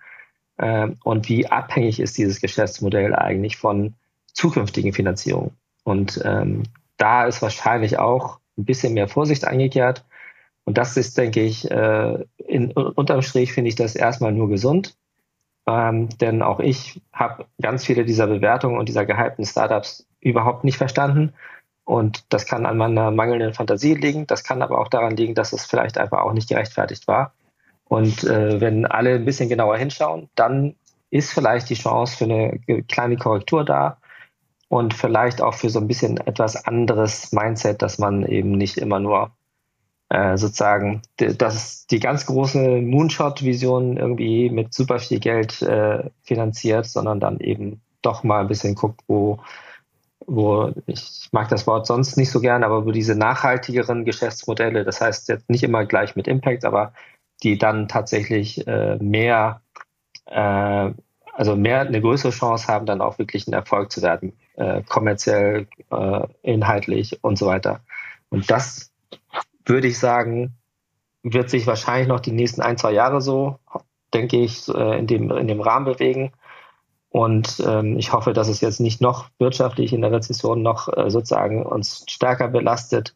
äh, 0.56 0.88
und 1.04 1.28
wie 1.28 1.46
abhängig 1.46 2.00
ist 2.00 2.16
dieses 2.16 2.40
Geschäftsmodell 2.40 3.14
eigentlich 3.14 3.58
von 3.58 3.94
zukünftigen 4.32 4.94
Finanzierungen. 4.94 5.52
Und 5.84 6.20
ähm, 6.24 6.62
da 6.96 7.26
ist 7.26 7.42
wahrscheinlich 7.42 7.98
auch 7.98 8.38
ein 8.56 8.64
bisschen 8.64 8.94
mehr 8.94 9.08
Vorsicht 9.08 9.44
eingekehrt. 9.44 10.04
Und 10.64 10.78
das 10.78 10.96
ist, 10.96 11.18
denke 11.18 11.42
ich, 11.42 11.70
äh, 11.70 12.24
in, 12.38 12.72
unterm 12.72 13.20
Strich 13.20 13.52
finde 13.52 13.68
ich 13.68 13.74
das 13.74 13.94
erstmal 13.94 14.32
nur 14.32 14.48
gesund. 14.48 14.96
Ähm, 15.66 16.08
denn 16.18 16.42
auch 16.42 16.60
ich 16.60 17.00
habe 17.12 17.46
ganz 17.60 17.84
viele 17.84 18.04
dieser 18.04 18.26
Bewertungen 18.26 18.78
und 18.78 18.88
dieser 18.88 19.06
gehypten 19.06 19.44
Startups 19.44 20.06
überhaupt 20.20 20.64
nicht 20.64 20.76
verstanden. 20.76 21.32
Und 21.84 22.24
das 22.32 22.46
kann 22.46 22.66
an 22.66 22.78
meiner 22.78 23.10
mangelnden 23.10 23.54
Fantasie 23.54 23.94
liegen. 23.94 24.26
Das 24.26 24.44
kann 24.44 24.62
aber 24.62 24.78
auch 24.78 24.88
daran 24.88 25.16
liegen, 25.16 25.34
dass 25.34 25.52
es 25.52 25.66
vielleicht 25.66 25.98
einfach 25.98 26.20
auch 26.20 26.32
nicht 26.32 26.48
gerechtfertigt 26.48 27.06
war. 27.08 27.32
Und 27.84 28.24
äh, 28.24 28.60
wenn 28.60 28.86
alle 28.86 29.16
ein 29.16 29.24
bisschen 29.24 29.48
genauer 29.48 29.76
hinschauen, 29.76 30.28
dann 30.34 30.74
ist 31.10 31.32
vielleicht 31.32 31.68
die 31.70 31.74
Chance 31.74 32.16
für 32.16 32.24
eine 32.24 32.58
kleine 32.88 33.16
Korrektur 33.16 33.64
da 33.64 33.98
und 34.68 34.94
vielleicht 34.94 35.42
auch 35.42 35.54
für 35.54 35.70
so 35.70 35.78
ein 35.78 35.86
bisschen 35.86 36.16
etwas 36.16 36.66
anderes 36.66 37.30
Mindset, 37.32 37.82
dass 37.82 37.98
man 37.98 38.24
eben 38.24 38.52
nicht 38.52 38.78
immer 38.78 38.98
nur 38.98 39.30
äh, 40.14 40.38
sozusagen 40.38 41.02
dass 41.16 41.86
die 41.86 41.98
ganz 41.98 42.26
große 42.26 42.80
Moonshot-Vision 42.80 43.96
irgendwie 43.96 44.48
mit 44.48 44.72
super 44.72 45.00
viel 45.00 45.18
Geld 45.18 45.60
äh, 45.62 46.10
finanziert, 46.22 46.86
sondern 46.86 47.18
dann 47.18 47.40
eben 47.40 47.80
doch 48.02 48.22
mal 48.22 48.40
ein 48.40 48.48
bisschen 48.48 48.76
guckt, 48.76 49.00
wo 49.08 49.40
wo 50.26 50.72
ich 50.86 51.28
mag 51.32 51.48
das 51.48 51.66
Wort 51.66 51.86
sonst 51.86 52.16
nicht 52.16 52.30
so 52.30 52.40
gern, 52.40 52.64
aber 52.64 52.86
wo 52.86 52.92
diese 52.92 53.14
nachhaltigeren 53.14 54.06
Geschäftsmodelle, 54.06 54.84
das 54.84 55.00
heißt 55.00 55.28
jetzt 55.28 55.50
nicht 55.50 55.64
immer 55.64 55.84
gleich 55.84 56.16
mit 56.16 56.28
Impact, 56.28 56.64
aber 56.64 56.94
die 57.42 57.58
dann 57.58 57.88
tatsächlich 57.88 58.66
äh, 58.66 58.96
mehr, 58.96 59.60
äh, 60.26 60.90
also 61.34 61.56
mehr 61.56 61.80
eine 61.80 62.00
größere 62.00 62.32
Chance 62.32 62.68
haben, 62.68 62.86
dann 62.86 63.02
auch 63.02 63.18
wirklich 63.18 63.46
ein 63.48 63.52
Erfolg 63.52 63.92
zu 63.92 64.00
werden, 64.00 64.32
äh, 64.54 64.82
kommerziell, 64.88 65.66
äh, 65.90 66.26
inhaltlich 66.42 67.18
und 67.22 67.36
so 67.36 67.46
weiter. 67.46 67.80
Und 68.30 68.50
das 68.50 68.93
würde 69.64 69.88
ich 69.88 69.98
sagen, 69.98 70.54
wird 71.22 71.50
sich 71.50 71.66
wahrscheinlich 71.66 72.08
noch 72.08 72.20
die 72.20 72.32
nächsten 72.32 72.60
ein, 72.60 72.76
zwei 72.76 72.92
Jahre 72.92 73.20
so, 73.20 73.58
denke 74.12 74.36
ich, 74.36 74.68
äh, 74.68 74.98
in 74.98 75.06
dem, 75.06 75.30
in 75.30 75.48
dem 75.48 75.60
Rahmen 75.60 75.86
bewegen. 75.86 76.32
Und 77.08 77.62
ähm, 77.66 77.96
ich 77.96 78.12
hoffe, 78.12 78.32
dass 78.32 78.48
es 78.48 78.60
jetzt 78.60 78.80
nicht 78.80 79.00
noch 79.00 79.30
wirtschaftlich 79.38 79.92
in 79.92 80.02
der 80.02 80.12
Rezession 80.12 80.62
noch 80.62 80.88
äh, 80.88 81.10
sozusagen 81.10 81.64
uns 81.64 82.04
stärker 82.08 82.48
belastet, 82.48 83.14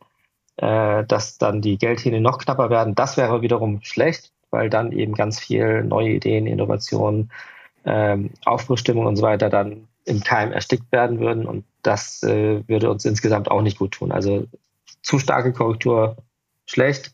äh, 0.56 1.04
dass 1.04 1.38
dann 1.38 1.60
die 1.60 1.78
Geldhähne 1.78 2.20
noch 2.20 2.38
knapper 2.38 2.70
werden. 2.70 2.94
Das 2.94 3.16
wäre 3.16 3.42
wiederum 3.42 3.80
schlecht, 3.82 4.32
weil 4.50 4.70
dann 4.70 4.92
eben 4.92 5.14
ganz 5.14 5.40
viel 5.40 5.82
neue 5.82 6.10
Ideen, 6.10 6.46
Innovationen, 6.46 7.30
ähm, 7.84 8.30
Aufbruchstimmung 8.44 9.06
und 9.06 9.16
so 9.16 9.22
weiter 9.22 9.50
dann 9.50 9.88
im 10.04 10.22
Keim 10.22 10.52
erstickt 10.52 10.90
werden 10.92 11.18
würden. 11.18 11.46
Und 11.46 11.64
das 11.82 12.22
äh, 12.22 12.62
würde 12.68 12.90
uns 12.90 13.04
insgesamt 13.04 13.50
auch 13.50 13.62
nicht 13.62 13.78
gut 13.78 13.92
tun. 13.92 14.12
Also 14.12 14.46
zu 15.02 15.18
starke 15.18 15.52
Korrektur 15.52 16.16
schlecht, 16.68 17.12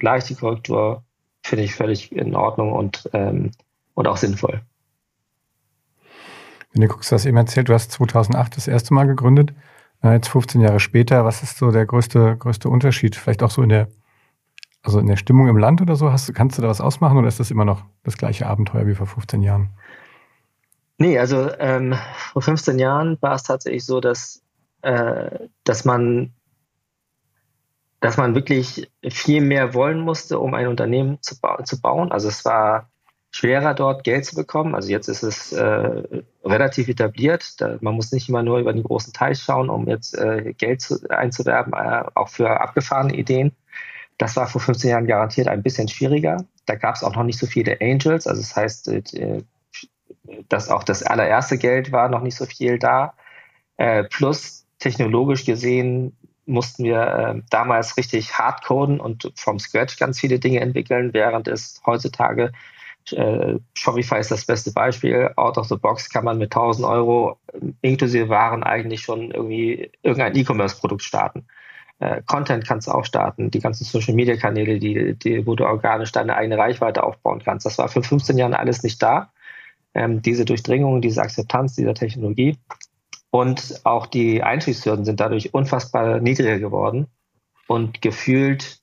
leichte 0.00 0.34
Korrektur 0.34 1.02
finde 1.42 1.64
ich 1.64 1.74
völlig 1.74 2.12
in 2.12 2.34
Ordnung 2.34 2.72
und, 2.72 3.08
ähm, 3.12 3.50
und 3.94 4.06
auch 4.06 4.16
sinnvoll. 4.16 4.60
Wenn 6.72 6.82
du 6.82 6.88
guckst, 6.88 7.10
du 7.10 7.14
hast 7.14 7.26
eben 7.26 7.36
erzählt, 7.36 7.68
du 7.68 7.74
hast 7.74 7.90
2008 7.92 8.56
das 8.56 8.68
erste 8.68 8.94
Mal 8.94 9.06
gegründet, 9.06 9.52
äh, 10.02 10.12
jetzt 10.12 10.28
15 10.28 10.60
Jahre 10.60 10.80
später. 10.80 11.24
Was 11.24 11.42
ist 11.42 11.58
so 11.58 11.70
der 11.70 11.86
größte, 11.86 12.36
größte 12.36 12.68
Unterschied? 12.68 13.16
Vielleicht 13.16 13.42
auch 13.42 13.50
so 13.50 13.62
in 13.62 13.70
der, 13.70 13.88
also 14.82 15.00
in 15.00 15.06
der 15.06 15.16
Stimmung 15.16 15.48
im 15.48 15.56
Land 15.56 15.80
oder 15.80 15.96
so? 15.96 16.12
Hast, 16.12 16.32
kannst 16.34 16.58
du 16.58 16.62
da 16.62 16.68
was 16.68 16.80
ausmachen 16.80 17.18
oder 17.18 17.28
ist 17.28 17.40
das 17.40 17.50
immer 17.50 17.64
noch 17.64 17.84
das 18.04 18.16
gleiche 18.16 18.46
Abenteuer 18.46 18.86
wie 18.86 18.94
vor 18.94 19.06
15 19.06 19.42
Jahren? 19.42 19.70
Nee, 20.98 21.18
also 21.18 21.50
ähm, 21.58 21.94
vor 22.32 22.42
15 22.42 22.78
Jahren 22.78 23.16
war 23.20 23.34
es 23.34 23.42
tatsächlich 23.42 23.84
so, 23.84 24.00
dass, 24.00 24.42
äh, 24.82 25.48
dass 25.64 25.84
man 25.84 26.34
dass 28.00 28.16
man 28.16 28.34
wirklich 28.34 28.90
viel 29.08 29.42
mehr 29.42 29.74
wollen 29.74 30.00
musste, 30.00 30.38
um 30.38 30.54
ein 30.54 30.68
Unternehmen 30.68 31.18
zu, 31.20 31.38
ba 31.38 31.62
zu 31.64 31.80
bauen. 31.80 32.10
Also 32.12 32.28
es 32.28 32.44
war 32.44 32.88
schwerer 33.30 33.74
dort 33.74 34.04
Geld 34.04 34.24
zu 34.24 34.34
bekommen. 34.34 34.74
Also 34.74 34.90
jetzt 34.90 35.08
ist 35.08 35.22
es 35.22 35.52
äh, 35.52 36.02
relativ 36.44 36.88
etabliert. 36.88 37.60
Da, 37.60 37.76
man 37.80 37.94
muss 37.94 38.12
nicht 38.12 38.28
immer 38.28 38.42
nur 38.42 38.58
über 38.58 38.72
den 38.72 38.82
großen 38.82 39.12
Teich 39.12 39.40
schauen, 39.40 39.70
um 39.70 39.86
jetzt 39.86 40.16
äh, 40.16 40.54
Geld 40.56 40.80
zu, 40.80 40.98
einzuwerben, 41.10 41.72
äh, 41.74 42.04
auch 42.14 42.28
für 42.28 42.60
abgefahrene 42.60 43.14
Ideen. 43.14 43.52
Das 44.18 44.36
war 44.36 44.46
vor 44.46 44.60
15 44.60 44.90
Jahren 44.90 45.06
garantiert 45.06 45.48
ein 45.48 45.62
bisschen 45.62 45.88
schwieriger. 45.88 46.44
Da 46.66 46.74
gab 46.74 46.94
es 46.94 47.04
auch 47.04 47.14
noch 47.14 47.22
nicht 47.22 47.38
so 47.38 47.46
viele 47.46 47.80
Angels. 47.80 48.26
Also 48.26 48.40
das 48.40 48.56
heißt, 48.56 48.88
äh, 48.88 49.42
dass 50.48 50.68
auch 50.68 50.84
das 50.84 51.02
allererste 51.02 51.58
Geld 51.58 51.92
war 51.92 52.08
noch 52.08 52.22
nicht 52.22 52.36
so 52.36 52.46
viel 52.46 52.78
da. 52.78 53.14
Äh, 53.76 54.04
plus 54.04 54.66
technologisch 54.78 55.44
gesehen 55.44 56.16
mussten 56.46 56.84
wir 56.84 57.00
äh, 57.00 57.42
damals 57.50 57.96
richtig 57.96 58.38
hardcoden 58.38 59.00
und 59.00 59.32
vom 59.36 59.58
Scratch 59.58 59.98
ganz 59.98 60.18
viele 60.18 60.38
Dinge 60.38 60.60
entwickeln, 60.60 61.12
während 61.12 61.48
es 61.48 61.80
heutzutage 61.86 62.52
äh, 63.12 63.58
Shopify 63.74 64.18
ist 64.18 64.30
das 64.30 64.44
beste 64.44 64.72
Beispiel. 64.72 65.30
Out 65.36 65.58
of 65.58 65.68
the 65.68 65.76
box 65.76 66.10
kann 66.10 66.24
man 66.24 66.38
mit 66.38 66.52
1000 66.52 66.86
Euro 66.86 67.38
inklusive 67.82 68.28
Waren 68.28 68.62
eigentlich 68.62 69.02
schon 69.02 69.30
irgendwie 69.30 69.90
irgendein 70.02 70.36
E-Commerce-Produkt 70.36 71.02
starten. 71.02 71.46
Äh, 71.98 72.22
Content 72.26 72.66
kannst 72.66 72.86
du 72.86 72.92
auch 72.92 73.04
starten, 73.04 73.50
die 73.50 73.60
ganzen 73.60 73.84
Social-Media-Kanäle, 73.84 74.78
die, 74.78 75.14
die, 75.14 75.46
wo 75.46 75.54
du 75.54 75.66
organisch 75.66 76.12
deine 76.12 76.36
eigene 76.36 76.58
Reichweite 76.58 77.02
aufbauen 77.02 77.42
kannst. 77.44 77.66
Das 77.66 77.78
war 77.78 77.88
für 77.88 78.02
15 78.02 78.38
Jahren 78.38 78.54
alles 78.54 78.82
nicht 78.82 79.02
da. 79.02 79.32
Ähm, 79.92 80.22
diese 80.22 80.44
Durchdringung, 80.44 81.02
diese 81.02 81.20
Akzeptanz 81.20 81.74
dieser 81.74 81.94
Technologie 81.94 82.56
und 83.30 83.80
auch 83.84 84.06
die 84.06 84.42
Einstiegshürden 84.42 85.04
sind 85.04 85.20
dadurch 85.20 85.54
unfassbar 85.54 86.20
niedriger 86.20 86.58
geworden 86.58 87.06
und 87.68 88.02
gefühlt 88.02 88.80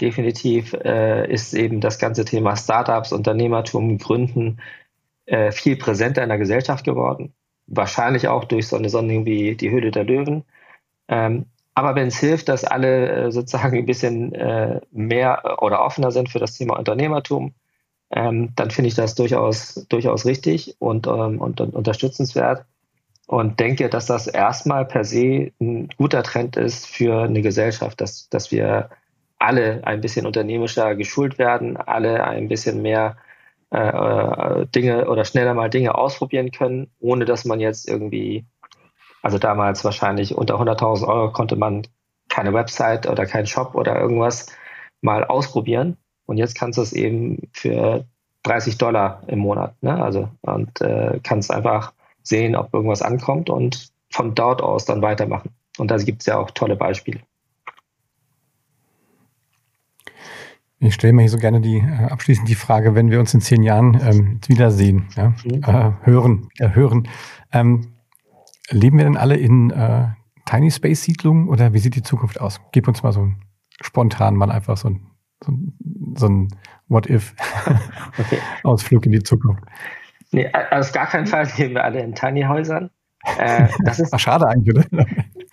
definitiv 0.00 0.74
äh, 0.74 1.30
ist 1.32 1.54
eben 1.54 1.80
das 1.80 1.98
ganze 1.98 2.24
Thema 2.24 2.56
Startups, 2.56 3.12
Unternehmertum, 3.12 3.96
Gründen 3.98 4.60
äh, 5.24 5.52
viel 5.52 5.76
präsenter 5.76 6.22
in 6.22 6.28
der 6.28 6.38
Gesellschaft 6.38 6.84
geworden. 6.84 7.32
Wahrscheinlich 7.66 8.28
auch 8.28 8.44
durch 8.44 8.68
so 8.68 8.76
eine 8.76 8.90
Sendung 8.90 9.24
wie 9.24 9.56
die 9.56 9.70
Höhle 9.70 9.90
der 9.90 10.04
Löwen. 10.04 10.44
Ähm, 11.08 11.46
aber 11.74 11.94
wenn 11.94 12.08
es 12.08 12.18
hilft, 12.18 12.48
dass 12.48 12.64
alle 12.64 13.08
äh, 13.08 13.32
sozusagen 13.32 13.78
ein 13.78 13.86
bisschen 13.86 14.34
äh, 14.34 14.80
mehr 14.92 15.62
oder 15.62 15.82
offener 15.82 16.10
sind 16.10 16.28
für 16.28 16.38
das 16.38 16.56
Thema 16.56 16.78
Unternehmertum, 16.78 17.54
ähm, 18.10 18.52
dann 18.54 18.70
finde 18.70 18.88
ich 18.88 18.94
das 18.94 19.14
durchaus, 19.14 19.86
durchaus 19.88 20.26
richtig 20.26 20.76
und, 20.78 21.06
ähm, 21.06 21.40
und, 21.40 21.60
und 21.60 21.74
unterstützenswert 21.74 22.66
und 23.26 23.58
denke, 23.58 23.88
dass 23.88 24.06
das 24.06 24.26
erstmal 24.28 24.84
per 24.84 25.04
se 25.04 25.52
ein 25.60 25.88
guter 25.96 26.22
Trend 26.22 26.56
ist 26.56 26.86
für 26.86 27.24
eine 27.24 27.42
Gesellschaft, 27.42 28.00
dass, 28.00 28.28
dass 28.28 28.52
wir 28.52 28.90
alle 29.38 29.82
ein 29.84 30.00
bisschen 30.00 30.26
unternehmischer 30.26 30.94
geschult 30.94 31.38
werden, 31.38 31.76
alle 31.76 32.24
ein 32.24 32.48
bisschen 32.48 32.82
mehr 32.82 33.16
äh, 33.70 33.78
äh 33.78 34.66
Dinge 34.66 35.08
oder 35.08 35.24
schneller 35.24 35.54
mal 35.54 35.70
Dinge 35.70 35.96
ausprobieren 35.96 36.52
können, 36.52 36.90
ohne 37.00 37.24
dass 37.24 37.44
man 37.44 37.60
jetzt 37.60 37.88
irgendwie, 37.88 38.46
also 39.22 39.38
damals 39.38 39.84
wahrscheinlich 39.84 40.36
unter 40.36 40.54
100.000 40.54 41.06
Euro 41.06 41.32
konnte 41.32 41.56
man 41.56 41.82
keine 42.28 42.54
Website 42.54 43.08
oder 43.08 43.26
keinen 43.26 43.46
Shop 43.46 43.74
oder 43.74 44.00
irgendwas 44.00 44.46
mal 45.00 45.24
ausprobieren. 45.24 45.96
Und 46.26 46.38
jetzt 46.38 46.58
kannst 46.58 46.78
du 46.78 46.82
es 46.82 46.92
eben 46.92 47.48
für 47.52 48.04
30 48.44 48.78
Dollar 48.78 49.22
im 49.26 49.40
Monat, 49.40 49.74
ne? 49.82 50.02
Also 50.02 50.28
und 50.42 50.80
äh, 50.80 51.20
kannst 51.22 51.50
einfach 51.52 51.92
sehen, 52.26 52.56
ob 52.56 52.72
irgendwas 52.72 53.02
ankommt 53.02 53.50
und 53.50 53.90
von 54.10 54.34
dort 54.34 54.62
aus 54.62 54.84
dann 54.84 55.02
weitermachen. 55.02 55.50
Und 55.78 55.90
da 55.90 55.96
gibt 55.96 56.22
es 56.22 56.26
ja 56.26 56.38
auch 56.38 56.50
tolle 56.50 56.76
Beispiele. 56.76 57.20
Ich 60.78 60.94
stelle 60.94 61.14
mir 61.14 61.22
hier 61.22 61.30
so 61.30 61.38
gerne 61.38 61.60
die 61.60 61.78
äh, 61.78 62.06
abschließend 62.10 62.48
die 62.48 62.54
Frage, 62.54 62.94
wenn 62.94 63.10
wir 63.10 63.18
uns 63.18 63.32
in 63.32 63.40
zehn 63.40 63.62
Jahren 63.62 63.98
ähm, 64.02 64.40
wiedersehen, 64.46 65.08
ja, 65.16 65.34
mhm. 65.44 65.62
äh, 65.62 65.92
hören, 66.02 66.48
äh, 66.58 66.74
hören, 66.74 67.08
ähm, 67.52 67.94
leben 68.70 68.98
wir 68.98 69.04
denn 69.04 69.16
alle 69.16 69.36
in 69.36 69.70
äh, 69.70 70.08
Tiny 70.44 70.70
Space 70.70 71.02
Siedlungen 71.02 71.48
oder 71.48 71.72
wie 71.72 71.78
sieht 71.78 71.96
die 71.96 72.02
Zukunft 72.02 72.40
aus? 72.40 72.60
Gib 72.72 72.88
uns 72.88 73.02
mal 73.02 73.12
so 73.12 73.32
spontan 73.80 74.36
mal 74.36 74.50
einfach 74.50 74.76
so 74.76 74.90
ein 74.90 75.06
so, 75.44 75.52
so 76.14 76.28
ein 76.28 76.48
What-If-Ausflug 76.88 78.98
okay. 79.00 79.06
in 79.06 79.12
die 79.12 79.22
Zukunft. 79.22 79.62
Nee, 80.32 80.48
also 80.48 80.88
auf 80.88 80.92
gar 80.92 81.06
keinen 81.06 81.26
Fall 81.26 81.48
leben 81.56 81.74
wir 81.74 81.84
alle 81.84 82.00
in 82.00 82.14
Tiny 82.14 82.42
Häusern. 82.42 82.90
Äh, 83.38 83.68
das 83.84 83.98
ist 83.98 84.12
Ach, 84.12 84.20
schade 84.20 84.46
eigentlich, 84.46 84.76
oder? 84.76 85.06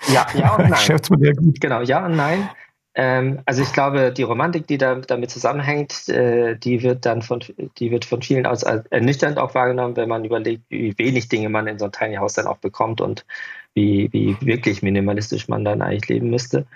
Ja, 0.07 0.27
ja 0.35 0.55
und 0.55 0.63
nein. 0.63 0.71
Geschäftsmodell 0.71 1.33
gut. 1.33 1.59
Genau, 1.61 1.81
ja 1.81 2.05
und 2.05 2.15
nein. 2.15 2.49
Ähm, 2.95 3.41
also 3.45 3.63
ich 3.63 3.73
glaube, 3.73 4.11
die 4.11 4.23
Romantik, 4.23 4.67
die 4.67 4.77
da, 4.77 4.95
damit 4.95 5.31
zusammenhängt, 5.31 6.07
äh, 6.09 6.55
die 6.55 6.83
wird 6.83 7.05
dann 7.05 7.23
von, 7.23 7.43
die 7.77 7.89
wird 7.89 8.05
von 8.05 8.21
vielen 8.21 8.45
als 8.45 8.61
ernüchternd 8.63 9.39
auch 9.39 9.55
wahrgenommen, 9.55 9.95
wenn 9.95 10.09
man 10.09 10.25
überlegt, 10.25 10.63
wie 10.69 10.95
wenig 10.97 11.27
Dinge 11.27 11.49
man 11.49 11.65
in 11.65 11.79
so 11.79 11.85
einem 11.85 11.91
Tiny 11.93 12.15
House 12.15 12.33
dann 12.33 12.45
auch 12.45 12.57
bekommt 12.57 13.01
und 13.01 13.25
wie, 13.73 14.09
wie 14.11 14.37
wirklich 14.41 14.83
minimalistisch 14.83 15.47
man 15.47 15.65
dann 15.65 15.81
eigentlich 15.81 16.07
leben 16.07 16.29
müsste. 16.29 16.67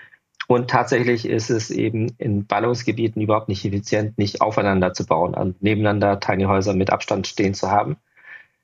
Und 0.48 0.70
tatsächlich 0.70 1.26
ist 1.26 1.50
es 1.50 1.70
eben 1.70 2.16
in 2.18 2.46
Ballungsgebieten 2.48 3.22
überhaupt 3.22 3.50
nicht 3.50 3.66
effizient, 3.66 4.18
nicht 4.18 4.42
aufeinander 4.42 4.94
zu 4.94 5.06
bauen, 5.06 5.36
also 5.36 5.54
nebeneinander 5.60 6.22
Tiny 6.22 6.46
Häuser 6.46 6.74
mit 6.74 6.90
Abstand 6.90 7.28
stehen 7.28 7.54
zu 7.54 7.70
haben. 7.70 7.98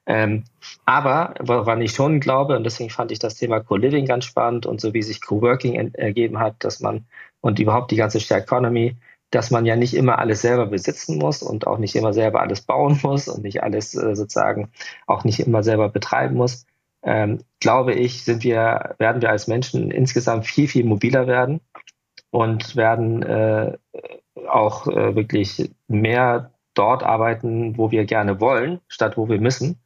Ähm, 0.05 0.43
aber 0.85 1.33
woran 1.41 1.81
ich 1.81 1.91
schon 1.91 2.19
glaube, 2.19 2.57
und 2.57 2.63
deswegen 2.63 2.89
fand 2.89 3.11
ich 3.11 3.19
das 3.19 3.35
Thema 3.35 3.59
Co-Living 3.59 4.05
ganz 4.05 4.25
spannend 4.25 4.65
und 4.65 4.81
so 4.81 4.93
wie 4.93 5.01
sich 5.01 5.21
Co-Working 5.21 5.93
ergeben 5.93 6.39
hat, 6.39 6.63
dass 6.63 6.79
man 6.79 7.05
und 7.41 7.59
überhaupt 7.59 7.91
die 7.91 7.97
ganze 7.97 8.19
Share 8.19 8.41
Economy, 8.41 8.95
dass 9.31 9.51
man 9.51 9.65
ja 9.65 9.75
nicht 9.75 9.93
immer 9.93 10.19
alles 10.19 10.41
selber 10.41 10.67
besitzen 10.67 11.17
muss 11.17 11.41
und 11.41 11.67
auch 11.67 11.77
nicht 11.79 11.95
immer 11.95 12.13
selber 12.13 12.41
alles 12.41 12.61
bauen 12.61 12.99
muss 13.03 13.27
und 13.27 13.43
nicht 13.43 13.63
alles 13.63 13.95
äh, 13.95 14.15
sozusagen 14.15 14.69
auch 15.07 15.23
nicht 15.25 15.39
immer 15.39 15.63
selber 15.63 15.89
betreiben 15.89 16.35
muss, 16.35 16.65
ähm, 17.03 17.39
glaube 17.59 17.93
ich, 17.93 18.23
sind 18.23 18.43
wir, 18.43 18.95
werden 18.97 19.21
wir 19.21 19.29
als 19.29 19.47
Menschen 19.47 19.91
insgesamt 19.91 20.45
viel, 20.45 20.67
viel 20.67 20.85
mobiler 20.85 21.27
werden 21.27 21.59
und 22.33 22.75
werden 22.75 23.21
äh, 23.21 23.77
auch 24.47 24.87
äh, 24.87 25.15
wirklich 25.15 25.69
mehr 25.87 26.51
dort 26.73 27.03
arbeiten, 27.03 27.77
wo 27.77 27.91
wir 27.91 28.05
gerne 28.05 28.41
wollen, 28.41 28.81
statt 28.87 29.17
wo 29.17 29.29
wir 29.29 29.39
müssen. 29.39 29.79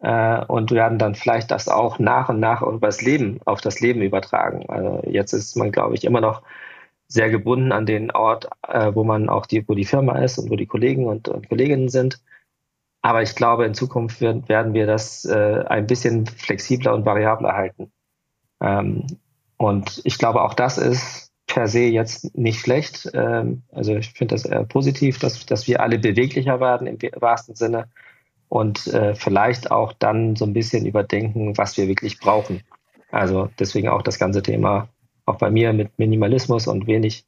Äh, 0.00 0.42
und 0.46 0.70
werden 0.70 0.98
dann 0.98 1.14
vielleicht 1.14 1.50
das 1.50 1.68
auch 1.68 1.98
nach 1.98 2.30
und 2.30 2.40
nach 2.40 2.62
über 2.62 2.86
das 2.86 3.02
Leben, 3.02 3.40
auf 3.44 3.60
das 3.60 3.80
Leben 3.80 4.00
übertragen. 4.00 4.64
Also 4.70 5.02
jetzt 5.06 5.34
ist 5.34 5.54
man, 5.54 5.70
glaube 5.70 5.94
ich, 5.94 6.04
immer 6.04 6.22
noch 6.22 6.42
sehr 7.08 7.28
gebunden 7.28 7.72
an 7.72 7.84
den 7.84 8.10
Ort, 8.10 8.48
äh, 8.66 8.94
wo 8.94 9.04
man 9.04 9.28
auch 9.28 9.44
die, 9.44 9.68
wo 9.68 9.74
die 9.74 9.84
Firma 9.84 10.18
ist 10.20 10.38
und 10.38 10.50
wo 10.50 10.56
die 10.56 10.66
Kollegen 10.66 11.06
und, 11.06 11.28
und 11.28 11.46
Kolleginnen 11.50 11.90
sind. 11.90 12.22
Aber 13.02 13.20
ich 13.20 13.34
glaube, 13.34 13.66
in 13.66 13.74
Zukunft 13.74 14.22
werden 14.22 14.72
wir 14.72 14.86
das 14.86 15.26
äh, 15.26 15.62
ein 15.68 15.86
bisschen 15.86 16.24
flexibler 16.24 16.94
und 16.94 17.04
variabler 17.04 17.52
halten. 17.52 17.92
Ähm, 18.62 19.06
und 19.58 20.00
ich 20.04 20.16
glaube, 20.16 20.40
auch 20.40 20.54
das 20.54 20.78
ist 20.78 21.31
per 21.52 21.68
se 21.68 21.80
jetzt 21.80 22.34
nicht 22.34 22.60
schlecht. 22.60 23.10
Ähm, 23.12 23.62
also 23.72 23.94
ich 23.94 24.10
finde 24.12 24.34
das 24.34 24.46
eher 24.46 24.64
positiv, 24.64 25.18
dass, 25.18 25.44
dass 25.44 25.66
wir 25.68 25.82
alle 25.82 25.98
beweglicher 25.98 26.60
werden 26.60 26.86
im 26.86 26.98
wahrsten 27.20 27.54
Sinne 27.54 27.90
und 28.48 28.86
äh, 28.86 29.14
vielleicht 29.14 29.70
auch 29.70 29.92
dann 29.92 30.34
so 30.34 30.46
ein 30.46 30.54
bisschen 30.54 30.86
überdenken, 30.86 31.58
was 31.58 31.76
wir 31.76 31.88
wirklich 31.88 32.18
brauchen. 32.18 32.62
Also 33.10 33.50
deswegen 33.58 33.88
auch 33.88 34.00
das 34.00 34.18
ganze 34.18 34.42
Thema 34.42 34.88
auch 35.26 35.36
bei 35.36 35.50
mir 35.50 35.74
mit 35.74 35.98
Minimalismus 35.98 36.66
und 36.66 36.86
wenig 36.86 37.26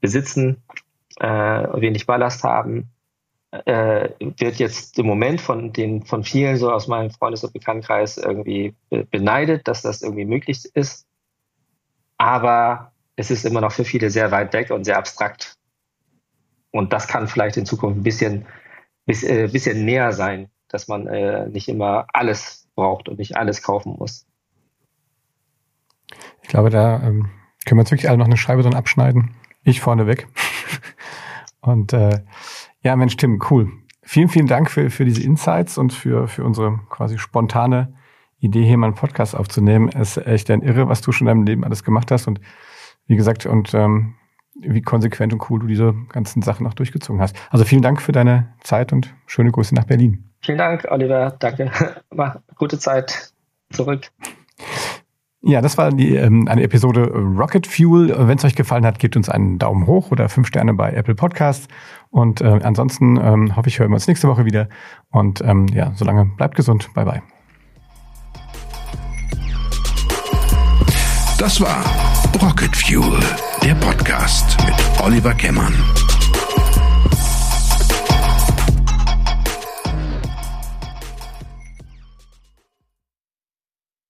besitzen, 0.00 0.62
äh, 1.18 1.26
wenig 1.26 2.06
Ballast 2.06 2.44
haben, 2.44 2.90
äh, 3.50 4.10
wird 4.20 4.60
jetzt 4.60 4.96
im 4.96 5.06
Moment 5.06 5.40
von 5.40 5.72
den 5.72 6.04
von 6.04 6.22
vielen 6.22 6.56
so 6.56 6.70
aus 6.70 6.86
meinem 6.86 7.10
Freundes- 7.10 7.42
und 7.42 7.52
Bekanntenkreis 7.52 8.16
irgendwie 8.16 8.76
beneidet, 9.10 9.66
dass 9.66 9.82
das 9.82 10.02
irgendwie 10.02 10.24
möglich 10.24 10.70
ist. 10.74 11.08
Aber 12.16 12.92
es 13.16 13.30
ist 13.30 13.44
immer 13.44 13.60
noch 13.60 13.72
für 13.72 13.84
viele 13.84 14.10
sehr 14.10 14.30
weit 14.30 14.52
weg 14.52 14.70
und 14.70 14.84
sehr 14.84 14.98
abstrakt. 14.98 15.56
Und 16.70 16.92
das 16.92 17.08
kann 17.08 17.26
vielleicht 17.26 17.56
in 17.56 17.66
Zukunft 17.66 17.98
ein 17.98 18.02
bisschen, 18.02 18.46
bis, 19.06 19.22
äh, 19.22 19.48
bisschen 19.48 19.84
näher 19.84 20.12
sein, 20.12 20.50
dass 20.68 20.88
man 20.88 21.06
äh, 21.06 21.48
nicht 21.48 21.68
immer 21.68 22.06
alles 22.12 22.68
braucht 22.74 23.08
und 23.08 23.18
nicht 23.18 23.36
alles 23.36 23.62
kaufen 23.62 23.96
muss. 23.98 24.26
Ich 26.42 26.48
glaube, 26.48 26.70
da 26.70 27.02
ähm, 27.02 27.30
können 27.64 27.78
wir 27.78 27.80
uns 27.80 27.90
wirklich 27.90 28.08
alle 28.08 28.18
noch 28.18 28.26
eine 28.26 28.36
Scheibe 28.36 28.62
dran 28.62 28.74
abschneiden. 28.74 29.34
Ich 29.64 29.80
vorneweg. 29.80 30.28
und 31.60 31.92
äh, 31.92 32.20
ja, 32.82 32.94
Mensch, 32.94 33.16
Tim, 33.16 33.42
cool. 33.50 33.72
Vielen, 34.02 34.28
vielen 34.28 34.46
Dank 34.46 34.70
für, 34.70 34.90
für 34.90 35.04
diese 35.04 35.22
Insights 35.24 35.78
und 35.78 35.92
für, 35.92 36.28
für 36.28 36.44
unsere 36.44 36.78
quasi 36.90 37.18
spontane 37.18 37.94
Idee, 38.38 38.64
hier 38.64 38.76
mal 38.76 38.88
einen 38.88 38.94
Podcast 38.94 39.34
aufzunehmen. 39.34 39.88
Es 39.88 40.16
ist 40.16 40.26
echt 40.26 40.50
ein 40.50 40.62
Irre, 40.62 40.88
was 40.88 41.00
du 41.00 41.10
schon 41.10 41.26
in 41.26 41.34
deinem 41.34 41.46
Leben 41.46 41.64
alles 41.64 41.82
gemacht 41.82 42.10
hast. 42.10 42.28
Und 42.28 42.40
wie 43.06 43.16
gesagt, 43.16 43.46
und 43.46 43.74
ähm, 43.74 44.14
wie 44.60 44.82
konsequent 44.82 45.32
und 45.32 45.50
cool 45.50 45.60
du 45.60 45.66
diese 45.66 45.94
ganzen 46.08 46.42
Sachen 46.42 46.66
auch 46.66 46.74
durchgezogen 46.74 47.20
hast. 47.20 47.36
Also 47.50 47.64
vielen 47.64 47.82
Dank 47.82 48.00
für 48.00 48.12
deine 48.12 48.54
Zeit 48.62 48.92
und 48.92 49.14
schöne 49.26 49.50
Grüße 49.50 49.74
nach 49.74 49.84
Berlin. 49.84 50.24
Vielen 50.40 50.58
Dank, 50.58 50.86
Oliver. 50.90 51.36
Danke. 51.38 51.70
War 52.10 52.42
gute 52.56 52.78
Zeit 52.78 53.32
zurück. 53.70 54.10
Ja, 55.42 55.60
das 55.60 55.78
war 55.78 55.92
die, 55.92 56.16
ähm, 56.16 56.48
eine 56.48 56.62
Episode 56.64 57.08
Rocket 57.12 57.68
Fuel. 57.68 58.12
Wenn 58.18 58.36
es 58.36 58.44
euch 58.44 58.56
gefallen 58.56 58.84
hat, 58.84 58.98
gebt 58.98 59.16
uns 59.16 59.28
einen 59.28 59.58
Daumen 59.58 59.86
hoch 59.86 60.10
oder 60.10 60.28
fünf 60.28 60.48
Sterne 60.48 60.74
bei 60.74 60.92
Apple 60.92 61.14
Podcasts. 61.14 61.68
Und 62.10 62.40
äh, 62.40 62.58
ansonsten 62.64 63.16
ähm, 63.16 63.54
hoffe 63.54 63.68
ich, 63.68 63.78
hören 63.78 63.90
wir 63.90 63.94
uns 63.94 64.08
nächste 64.08 64.26
Woche 64.26 64.44
wieder. 64.44 64.68
Und 65.10 65.42
ähm, 65.42 65.66
ja, 65.68 65.92
solange 65.94 66.24
bleibt 66.24 66.56
gesund. 66.56 66.92
Bye 66.94 67.04
bye. 67.04 67.22
Das 71.38 71.60
war 71.60 71.84
Rocket 72.42 72.76
Fuel, 72.76 73.18
der 73.62 73.74
Podcast 73.76 74.56
mit 74.66 74.74
Oliver 75.00 75.32
Kemmern. 75.32 75.74